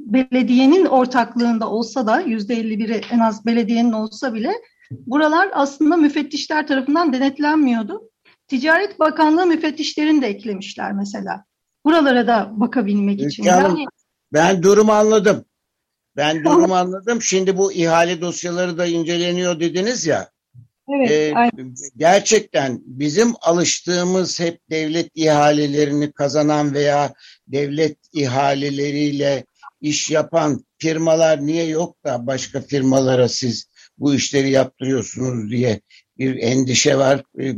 belediyenin 0.00 0.84
ortaklığında 0.84 1.70
olsa 1.70 2.06
da 2.06 2.20
yüzde 2.20 2.54
51'i 2.54 3.00
en 3.10 3.18
az 3.18 3.46
belediyenin 3.46 3.92
olsa 3.92 4.34
bile 4.34 4.52
buralar 4.90 5.50
aslında 5.52 5.96
müfettişler 5.96 6.66
tarafından 6.66 7.12
denetlenmiyordu. 7.12 8.10
Ticaret 8.48 8.98
Bakanlığı 8.98 9.46
müfettişlerini 9.46 10.22
de 10.22 10.26
eklemişler 10.26 10.92
mesela. 10.92 11.44
Buralara 11.84 12.26
da 12.26 12.50
bakabilmek 12.52 13.20
Ülke 13.20 13.26
için. 13.26 13.44
Hanım, 13.44 13.76
Yani, 13.76 13.86
ben 14.32 14.62
durumu 14.62 14.92
anladım. 14.92 15.44
Ben 16.16 16.44
durumu 16.44 16.74
anladım. 16.74 17.22
Şimdi 17.22 17.56
bu 17.56 17.72
ihale 17.72 18.20
dosyaları 18.20 18.78
da 18.78 18.86
inceleniyor 18.86 19.60
dediniz 19.60 20.06
ya. 20.06 20.30
evet, 20.88 21.36
aynen. 21.36 21.74
gerçekten 21.96 22.80
bizim 22.84 23.32
alıştığımız 23.42 24.40
hep 24.40 24.60
devlet 24.70 25.10
ihalelerini 25.14 26.12
kazanan 26.12 26.74
veya 26.74 27.14
devlet 27.46 27.98
ihaleleriyle 28.12 29.44
iş 29.80 30.10
yapan 30.10 30.64
firmalar 30.78 31.46
niye 31.46 31.66
yok 31.66 32.04
da 32.04 32.26
başka 32.26 32.60
firmalara 32.60 33.28
siz 33.28 33.66
bu 33.98 34.14
işleri 34.14 34.50
yaptırıyorsunuz 34.50 35.50
diye 35.50 35.80
bir 36.18 36.36
endişe 36.36 36.98
var. 36.98 37.22
Ee, 37.40 37.54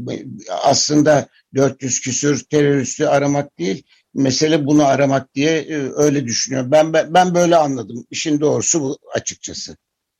Aslında 0.62 1.28
400 1.54 2.00
küsür 2.00 2.44
teröristi 2.44 3.08
aramak 3.08 3.58
değil, 3.58 3.82
mesele 4.14 4.66
bunu 4.66 4.86
aramak 4.86 5.34
diye 5.34 5.58
e, 5.58 5.90
öyle 5.96 6.24
düşünüyorum. 6.24 6.70
Ben, 6.70 6.92
ben 6.92 7.14
ben 7.14 7.34
böyle 7.34 7.56
anladım. 7.56 8.06
İşin 8.10 8.40
doğrusu 8.40 8.80
bu 8.80 8.98
açıkçası. 9.14 9.76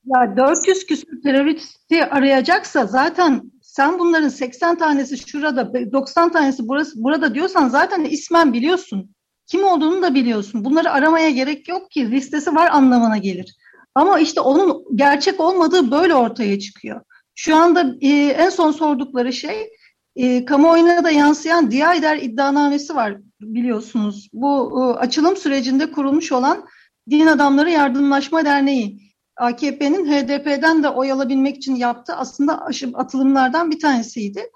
Ya 0.06 0.36
400 0.36 0.86
küsur 0.86 1.22
teröristi 1.22 2.04
arayacaksa 2.04 2.86
zaten 2.86 3.42
sen 3.62 3.98
bunların 3.98 4.28
80 4.28 4.78
tanesi 4.78 5.18
şurada, 5.18 5.72
90 5.92 6.32
tanesi 6.32 6.68
burası 6.68 7.04
burada 7.04 7.34
diyorsan 7.34 7.68
zaten 7.68 8.04
ismen 8.04 8.52
biliyorsun. 8.52 9.14
Kim 9.46 9.64
olduğunu 9.64 10.02
da 10.02 10.14
biliyorsun. 10.14 10.64
Bunları 10.64 10.92
aramaya 10.92 11.30
gerek 11.30 11.68
yok 11.68 11.90
ki 11.90 12.10
listesi 12.10 12.54
var 12.54 12.70
anlamına 12.70 13.18
gelir. 13.18 13.56
Ama 13.96 14.20
işte 14.20 14.40
onun 14.40 14.84
gerçek 14.94 15.40
olmadığı 15.40 15.90
böyle 15.90 16.14
ortaya 16.14 16.58
çıkıyor. 16.58 17.00
Şu 17.34 17.56
anda 17.56 17.94
e, 18.00 18.08
en 18.08 18.48
son 18.48 18.72
sordukları 18.72 19.32
şey 19.32 19.70
e, 20.16 20.44
kamuoyuna 20.44 21.04
da 21.04 21.10
yansıyan 21.10 21.70
Diyader 21.70 22.16
iddianamesi 22.16 22.94
var 22.94 23.16
biliyorsunuz. 23.40 24.28
Bu 24.32 24.82
e, 24.82 24.98
açılım 24.98 25.36
sürecinde 25.36 25.92
kurulmuş 25.92 26.32
olan 26.32 26.66
Din 27.10 27.26
Adamları 27.26 27.70
Yardımlaşma 27.70 28.44
Derneği. 28.44 29.12
AKP'nin 29.36 30.06
HDP'den 30.06 30.82
de 30.82 30.88
oy 30.88 31.12
alabilmek 31.12 31.56
için 31.56 31.74
yaptığı 31.74 32.14
aslında 32.14 32.66
atılımlardan 32.94 33.70
bir 33.70 33.80
tanesiydi. 33.80 34.50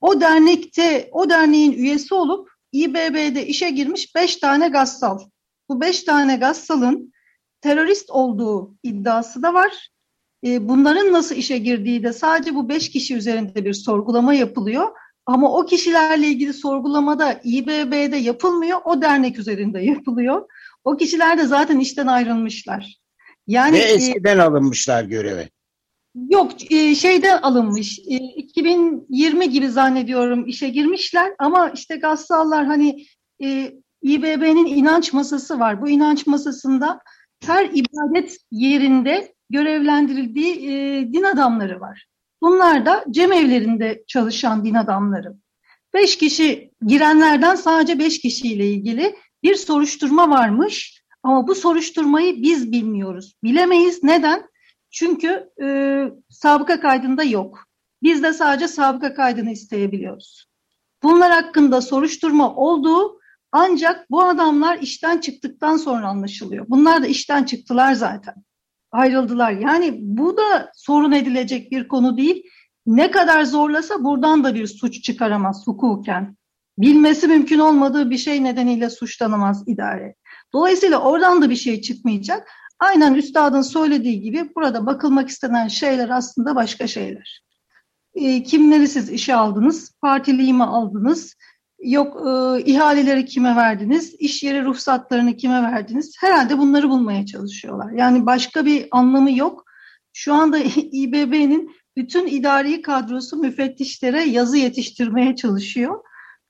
O 0.00 0.20
dernekte, 0.20 1.08
o 1.12 1.30
derneğin 1.30 1.72
üyesi 1.72 2.14
olup 2.14 2.48
İBB'de 2.72 3.46
işe 3.46 3.70
girmiş 3.70 4.14
beş 4.14 4.36
tane 4.36 4.68
gassal. 4.68 5.18
Bu 5.68 5.80
beş 5.80 6.02
tane 6.02 6.36
gassalın 6.36 7.12
terörist 7.60 8.10
olduğu 8.10 8.74
iddiası 8.82 9.42
da 9.42 9.54
var. 9.54 9.88
E, 10.46 10.68
bunların 10.68 11.12
nasıl 11.12 11.34
işe 11.34 11.58
girdiği 11.58 12.02
de 12.02 12.12
sadece 12.12 12.54
bu 12.54 12.68
beş 12.68 12.90
kişi 12.90 13.16
üzerinde 13.16 13.64
bir 13.64 13.74
sorgulama 13.74 14.34
yapılıyor. 14.34 14.86
Ama 15.26 15.52
o 15.52 15.66
kişilerle 15.66 16.26
ilgili 16.26 16.52
sorgulamada 16.52 17.40
İBB'de 17.44 18.16
yapılmıyor, 18.16 18.78
o 18.84 19.02
dernek 19.02 19.38
üzerinde 19.38 19.80
yapılıyor. 19.84 20.48
O 20.84 20.96
kişiler 20.96 21.38
de 21.38 21.46
zaten 21.46 21.80
işten 21.80 22.06
ayrılmışlar. 22.06 22.96
Yani 23.46 23.72
Ve 23.72 23.78
eskiden 23.78 24.38
e, 24.38 24.42
alınmışlar 24.42 25.04
göreve. 25.04 25.48
Yok 26.30 26.72
e, 26.72 26.94
şeyden 26.94 27.38
alınmış. 27.42 27.98
E, 27.98 28.14
2020 28.14 29.50
gibi 29.50 29.68
zannediyorum 29.68 30.46
işe 30.46 30.68
girmişler 30.68 31.32
ama 31.38 31.70
işte 31.70 31.96
Gassallar 31.96 32.66
hani 32.66 33.06
e, 33.42 33.72
İBB'nin 34.02 34.66
inanç 34.66 35.12
masası 35.12 35.58
var. 35.58 35.82
Bu 35.82 35.88
inanç 35.88 36.26
masasında 36.26 37.00
her 37.44 37.70
ibadet 37.72 38.38
yerinde 38.50 39.34
görevlendirildiği 39.50 40.54
e, 40.54 41.02
din 41.12 41.22
adamları 41.22 41.80
var. 41.80 42.06
Bunlar 42.42 42.86
da 42.86 43.04
cemevlerinde 43.10 44.04
çalışan 44.06 44.64
din 44.64 44.74
adamları. 44.74 45.34
Beş 45.94 46.18
kişi 46.18 46.70
girenlerden 46.86 47.54
sadece 47.54 47.98
beş 47.98 48.20
kişiyle 48.20 48.70
ilgili 48.70 49.16
bir 49.42 49.54
soruşturma 49.54 50.30
varmış. 50.30 51.02
Ama 51.22 51.48
bu 51.48 51.54
soruşturmayı 51.54 52.42
biz 52.42 52.72
bilmiyoruz. 52.72 53.34
Bilemeyiz. 53.44 54.02
Neden? 54.02 54.48
Çünkü 54.90 55.50
e, 55.62 55.66
sabıka 56.30 56.80
kaydında 56.80 57.22
yok. 57.22 57.64
Biz 58.02 58.22
de 58.22 58.32
sadece 58.32 58.68
sabıka 58.68 59.14
kaydını 59.14 59.50
isteyebiliyoruz. 59.50 60.46
Bunlar 61.02 61.32
hakkında 61.32 61.80
soruşturma 61.80 62.54
olduğu 62.54 63.20
ancak 63.56 64.10
bu 64.10 64.22
adamlar 64.22 64.78
işten 64.78 65.20
çıktıktan 65.20 65.76
sonra 65.76 66.08
anlaşılıyor. 66.08 66.66
Bunlar 66.68 67.02
da 67.02 67.06
işten 67.06 67.44
çıktılar 67.44 67.92
zaten. 67.92 68.34
Ayrıldılar. 68.92 69.52
Yani 69.52 69.98
bu 70.00 70.36
da 70.36 70.70
sorun 70.74 71.12
edilecek 71.12 71.70
bir 71.70 71.88
konu 71.88 72.16
değil. 72.16 72.42
Ne 72.86 73.10
kadar 73.10 73.44
zorlasa 73.44 74.04
buradan 74.04 74.44
da 74.44 74.54
bir 74.54 74.66
suç 74.66 75.02
çıkaramaz 75.02 75.66
hukuken. 75.66 76.36
Bilmesi 76.78 77.28
mümkün 77.28 77.58
olmadığı 77.58 78.10
bir 78.10 78.18
şey 78.18 78.44
nedeniyle 78.44 78.90
suçlanamaz 78.90 79.64
idare. 79.66 80.14
Dolayısıyla 80.52 80.98
oradan 80.98 81.42
da 81.42 81.50
bir 81.50 81.56
şey 81.56 81.80
çıkmayacak. 81.80 82.48
Aynen 82.78 83.14
üstadın 83.14 83.62
söylediği 83.62 84.20
gibi 84.20 84.50
burada 84.56 84.86
bakılmak 84.86 85.28
istenen 85.28 85.68
şeyler 85.68 86.08
aslında 86.08 86.54
başka 86.54 86.86
şeyler. 86.86 87.42
E, 88.14 88.42
kimleri 88.42 88.88
siz 88.88 89.10
işe 89.10 89.34
aldınız? 89.34 89.90
Partiliği 90.00 90.54
mi 90.54 90.64
aldınız? 90.64 91.36
Yok 91.82 92.16
e, 92.26 92.62
ihaleleri 92.62 93.24
kime 93.24 93.56
verdiniz? 93.56 94.14
İş 94.18 94.42
yeri 94.42 94.64
ruhsatlarını 94.64 95.36
kime 95.36 95.62
verdiniz? 95.62 96.16
Herhalde 96.20 96.58
bunları 96.58 96.90
bulmaya 96.90 97.26
çalışıyorlar. 97.26 97.92
Yani 97.92 98.26
başka 98.26 98.66
bir 98.66 98.88
anlamı 98.90 99.32
yok. 99.32 99.64
Şu 100.12 100.34
anda 100.34 100.58
İBB'nin 100.76 101.76
bütün 101.96 102.26
idari 102.26 102.82
kadrosu 102.82 103.36
müfettişlere 103.36 104.22
yazı 104.22 104.56
yetiştirmeye 104.56 105.36
çalışıyor. 105.36 106.00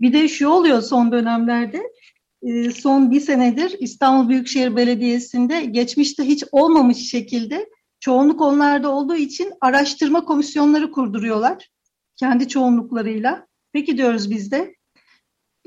Bir 0.01 0.13
de 0.13 0.29
şu 0.29 0.49
oluyor 0.49 0.83
son 0.83 1.13
dönemlerde 1.13 1.83
ee, 2.43 2.71
son 2.71 3.11
bir 3.11 3.21
senedir 3.21 3.77
İstanbul 3.81 4.29
Büyükşehir 4.29 4.77
Belediyesi'nde 4.77 5.65
geçmişte 5.65 6.25
hiç 6.25 6.45
olmamış 6.53 7.11
şekilde 7.11 7.69
çoğunluk 8.01 8.41
onlarda 8.41 8.91
olduğu 8.91 9.17
için 9.17 9.53
araştırma 9.61 10.25
komisyonları 10.25 10.91
kurduruyorlar. 10.91 11.71
Kendi 12.17 12.49
çoğunluklarıyla. 12.49 13.47
Peki 13.73 13.97
diyoruz 13.97 14.31
biz 14.31 14.51
de. 14.51 14.76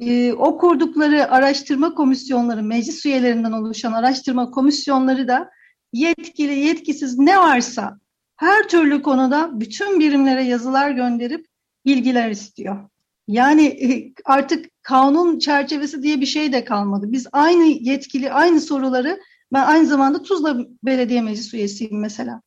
Ee, 0.01 0.33
o 0.33 0.57
kurdukları 0.57 1.31
araştırma 1.31 1.93
komisyonları, 1.93 2.63
meclis 2.63 3.05
üyelerinden 3.05 3.51
oluşan 3.51 3.93
araştırma 3.93 4.51
komisyonları 4.51 5.27
da 5.27 5.49
yetkili, 5.93 6.59
yetkisiz 6.59 7.17
ne 7.17 7.37
varsa 7.37 7.99
her 8.35 8.67
türlü 8.67 9.01
konuda 9.01 9.59
bütün 9.59 9.99
birimlere 9.99 10.43
yazılar 10.43 10.91
gönderip 10.91 11.45
bilgiler 11.85 12.29
istiyor. 12.29 12.89
Yani 13.27 13.65
e, 13.65 14.13
artık 14.25 14.65
kanun 14.81 15.39
çerçevesi 15.39 16.03
diye 16.03 16.21
bir 16.21 16.25
şey 16.25 16.53
de 16.53 16.65
kalmadı. 16.65 17.05
Biz 17.11 17.27
aynı 17.31 17.65
yetkili, 17.65 18.31
aynı 18.31 18.61
soruları 18.61 19.19
ben 19.53 19.63
aynı 19.63 19.87
zamanda 19.87 20.21
Tuzla 20.21 20.57
Belediye 20.83 21.21
Meclis 21.21 21.53
üyesiyim 21.53 21.99
mesela. 21.99 22.41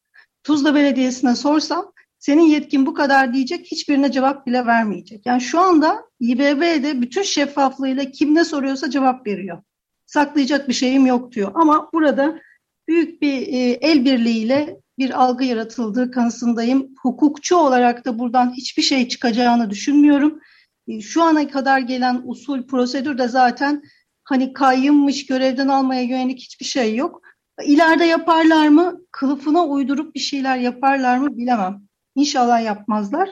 Tuzla 0.45 0.75
Belediyesi'ne 0.75 1.37
sorsam 1.37 1.93
senin 2.23 2.43
yetkin 2.43 2.87
bu 2.87 2.95
kadar 2.95 3.35
diyecek 3.35 3.67
hiçbirine 3.67 4.13
cevap 4.13 4.47
bile 4.47 4.67
vermeyecek. 4.67 5.27
Yani 5.27 5.41
şu 5.41 5.61
anda 5.61 6.05
İBB'de 6.21 7.01
bütün 7.03 7.23
şeffaflığıyla 7.23 8.11
kim 8.11 8.35
ne 8.35 8.45
soruyorsa 8.45 8.91
cevap 8.91 9.27
veriyor. 9.27 9.63
Saklayacak 10.07 10.69
bir 10.69 10.73
şeyim 10.73 11.07
yok 11.07 11.33
diyor. 11.33 11.53
Ama 11.55 11.91
burada 11.93 12.41
büyük 12.89 13.23
bir 13.23 13.33
e, 13.33 13.59
el 13.71 14.05
birliğiyle 14.05 14.77
bir 14.99 15.23
algı 15.23 15.45
yaratıldığı 15.45 16.11
kanısındayım. 16.11 16.95
Hukukçu 17.03 17.57
olarak 17.57 18.05
da 18.05 18.19
buradan 18.19 18.53
hiçbir 18.53 18.83
şey 18.83 19.09
çıkacağını 19.09 19.71
düşünmüyorum. 19.71 20.41
E, 20.89 21.01
şu 21.01 21.23
ana 21.23 21.49
kadar 21.49 21.79
gelen 21.79 22.23
usul, 22.25 22.67
prosedür 22.67 23.19
de 23.19 23.29
zaten 23.29 23.83
hani 24.25 24.53
kayyımmış, 24.53 25.27
görevden 25.27 25.69
almaya 25.69 26.03
yönelik 26.03 26.41
hiçbir 26.41 26.67
şey 26.67 26.97
yok. 26.97 27.23
İleride 27.65 28.05
yaparlar 28.05 28.69
mı? 28.69 29.01
Kılıfına 29.11 29.67
uydurup 29.67 30.15
bir 30.15 30.21
şeyler 30.21 30.57
yaparlar 30.57 31.19
mı 31.19 31.39
bilemem. 31.39 31.92
İnşallah 32.15 32.65
yapmazlar. 32.65 33.31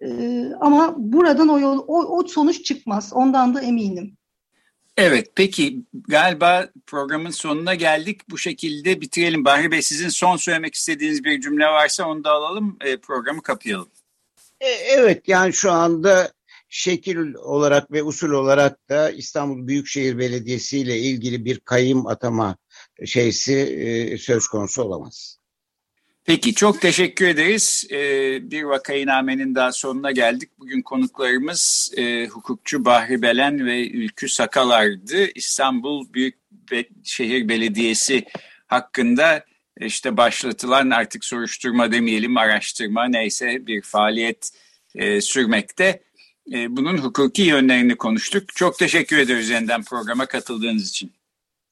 Ee, 0.00 0.50
ama 0.60 0.94
buradan 0.98 1.48
o, 1.48 1.58
yol, 1.58 1.84
o, 1.86 2.18
o 2.18 2.26
sonuç 2.28 2.64
çıkmaz. 2.64 3.12
Ondan 3.12 3.54
da 3.54 3.60
eminim. 3.60 4.16
Evet 4.96 5.32
peki 5.34 5.82
galiba 6.08 6.68
programın 6.86 7.30
sonuna 7.30 7.74
geldik. 7.74 8.30
Bu 8.30 8.38
şekilde 8.38 9.00
bitirelim. 9.00 9.44
Bahri 9.44 9.70
Bey 9.70 9.82
sizin 9.82 10.08
son 10.08 10.36
söylemek 10.36 10.74
istediğiniz 10.74 11.24
bir 11.24 11.40
cümle 11.40 11.64
varsa 11.64 12.08
onu 12.08 12.24
da 12.24 12.30
alalım. 12.30 12.76
E, 12.80 12.96
programı 12.96 13.42
kapayalım. 13.42 13.88
E, 14.60 14.68
evet 14.68 15.28
yani 15.28 15.52
şu 15.52 15.72
anda 15.72 16.32
şekil 16.68 17.34
olarak 17.34 17.92
ve 17.92 18.02
usul 18.02 18.30
olarak 18.30 18.88
da 18.88 19.10
İstanbul 19.10 19.68
Büyükşehir 19.68 20.18
Belediyesi 20.18 20.78
ile 20.78 20.98
ilgili 20.98 21.44
bir 21.44 21.60
kayım 21.60 22.06
atama 22.06 22.56
şeysi 23.04 23.54
e, 23.54 24.18
söz 24.18 24.46
konusu 24.46 24.82
olamaz. 24.82 25.38
Peki 26.26 26.54
çok 26.54 26.80
teşekkür 26.80 27.26
ederiz. 27.26 27.86
Ee, 27.90 28.50
bir 28.50 28.62
vakayınamenin 28.62 29.54
daha 29.54 29.72
sonuna 29.72 30.10
geldik. 30.10 30.50
Bugün 30.58 30.82
konuklarımız 30.82 31.92
e, 31.96 32.26
hukukçu 32.26 32.84
Bahri 32.84 33.22
Belen 33.22 33.66
ve 33.66 33.90
Ülkü 33.90 34.28
Sakalar'dı. 34.28 35.26
İstanbul 35.34 36.06
Büyükşehir 36.12 37.48
Belediyesi 37.48 38.24
hakkında 38.66 39.44
işte 39.80 40.16
başlatılan 40.16 40.90
artık 40.90 41.24
soruşturma 41.24 41.92
demeyelim 41.92 42.36
araştırma 42.36 43.04
neyse 43.08 43.66
bir 43.66 43.82
faaliyet 43.82 44.50
e, 44.94 45.20
sürmekte. 45.20 46.02
E, 46.52 46.76
bunun 46.76 46.98
hukuki 46.98 47.42
yönlerini 47.42 47.96
konuştuk. 47.96 48.56
Çok 48.56 48.78
teşekkür 48.78 49.18
ederiz 49.18 49.50
yeniden 49.50 49.84
programa 49.84 50.26
katıldığınız 50.26 50.88
için. 50.88 51.12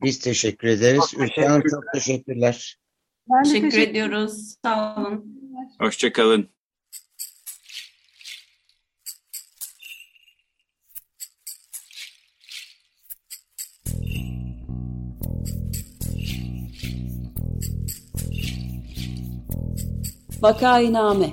Biz 0.03 0.19
teşekkür 0.19 0.69
ederiz. 0.69 1.15
Ülke 1.17 1.43
Hanım 1.43 1.63
çok 1.71 1.85
teşekkürler. 1.95 2.82
Ben 3.31 3.43
teşekkür, 3.43 3.71
teşekkür 3.71 3.91
ediyoruz. 3.91 4.55
Sağ 4.65 4.97
olun. 4.97 5.39
Hoşçakalın. 5.81 6.49
Vakainame 20.43 21.31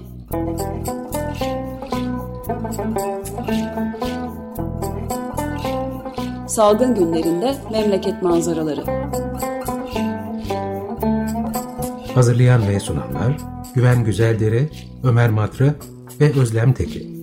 Salgın 6.47 6.95
günlerinde 6.95 7.55
memleket 7.71 8.23
manzaraları 8.23 8.83
Hazırlayan 12.19 12.67
ve 12.67 12.79
sunanlar 12.79 13.37
Güven 13.75 14.03
Güzeldere, 14.03 14.69
Ömer 15.03 15.29
Matra 15.29 15.75
ve 16.19 16.39
Özlem 16.39 16.73
Tekin. 16.73 17.18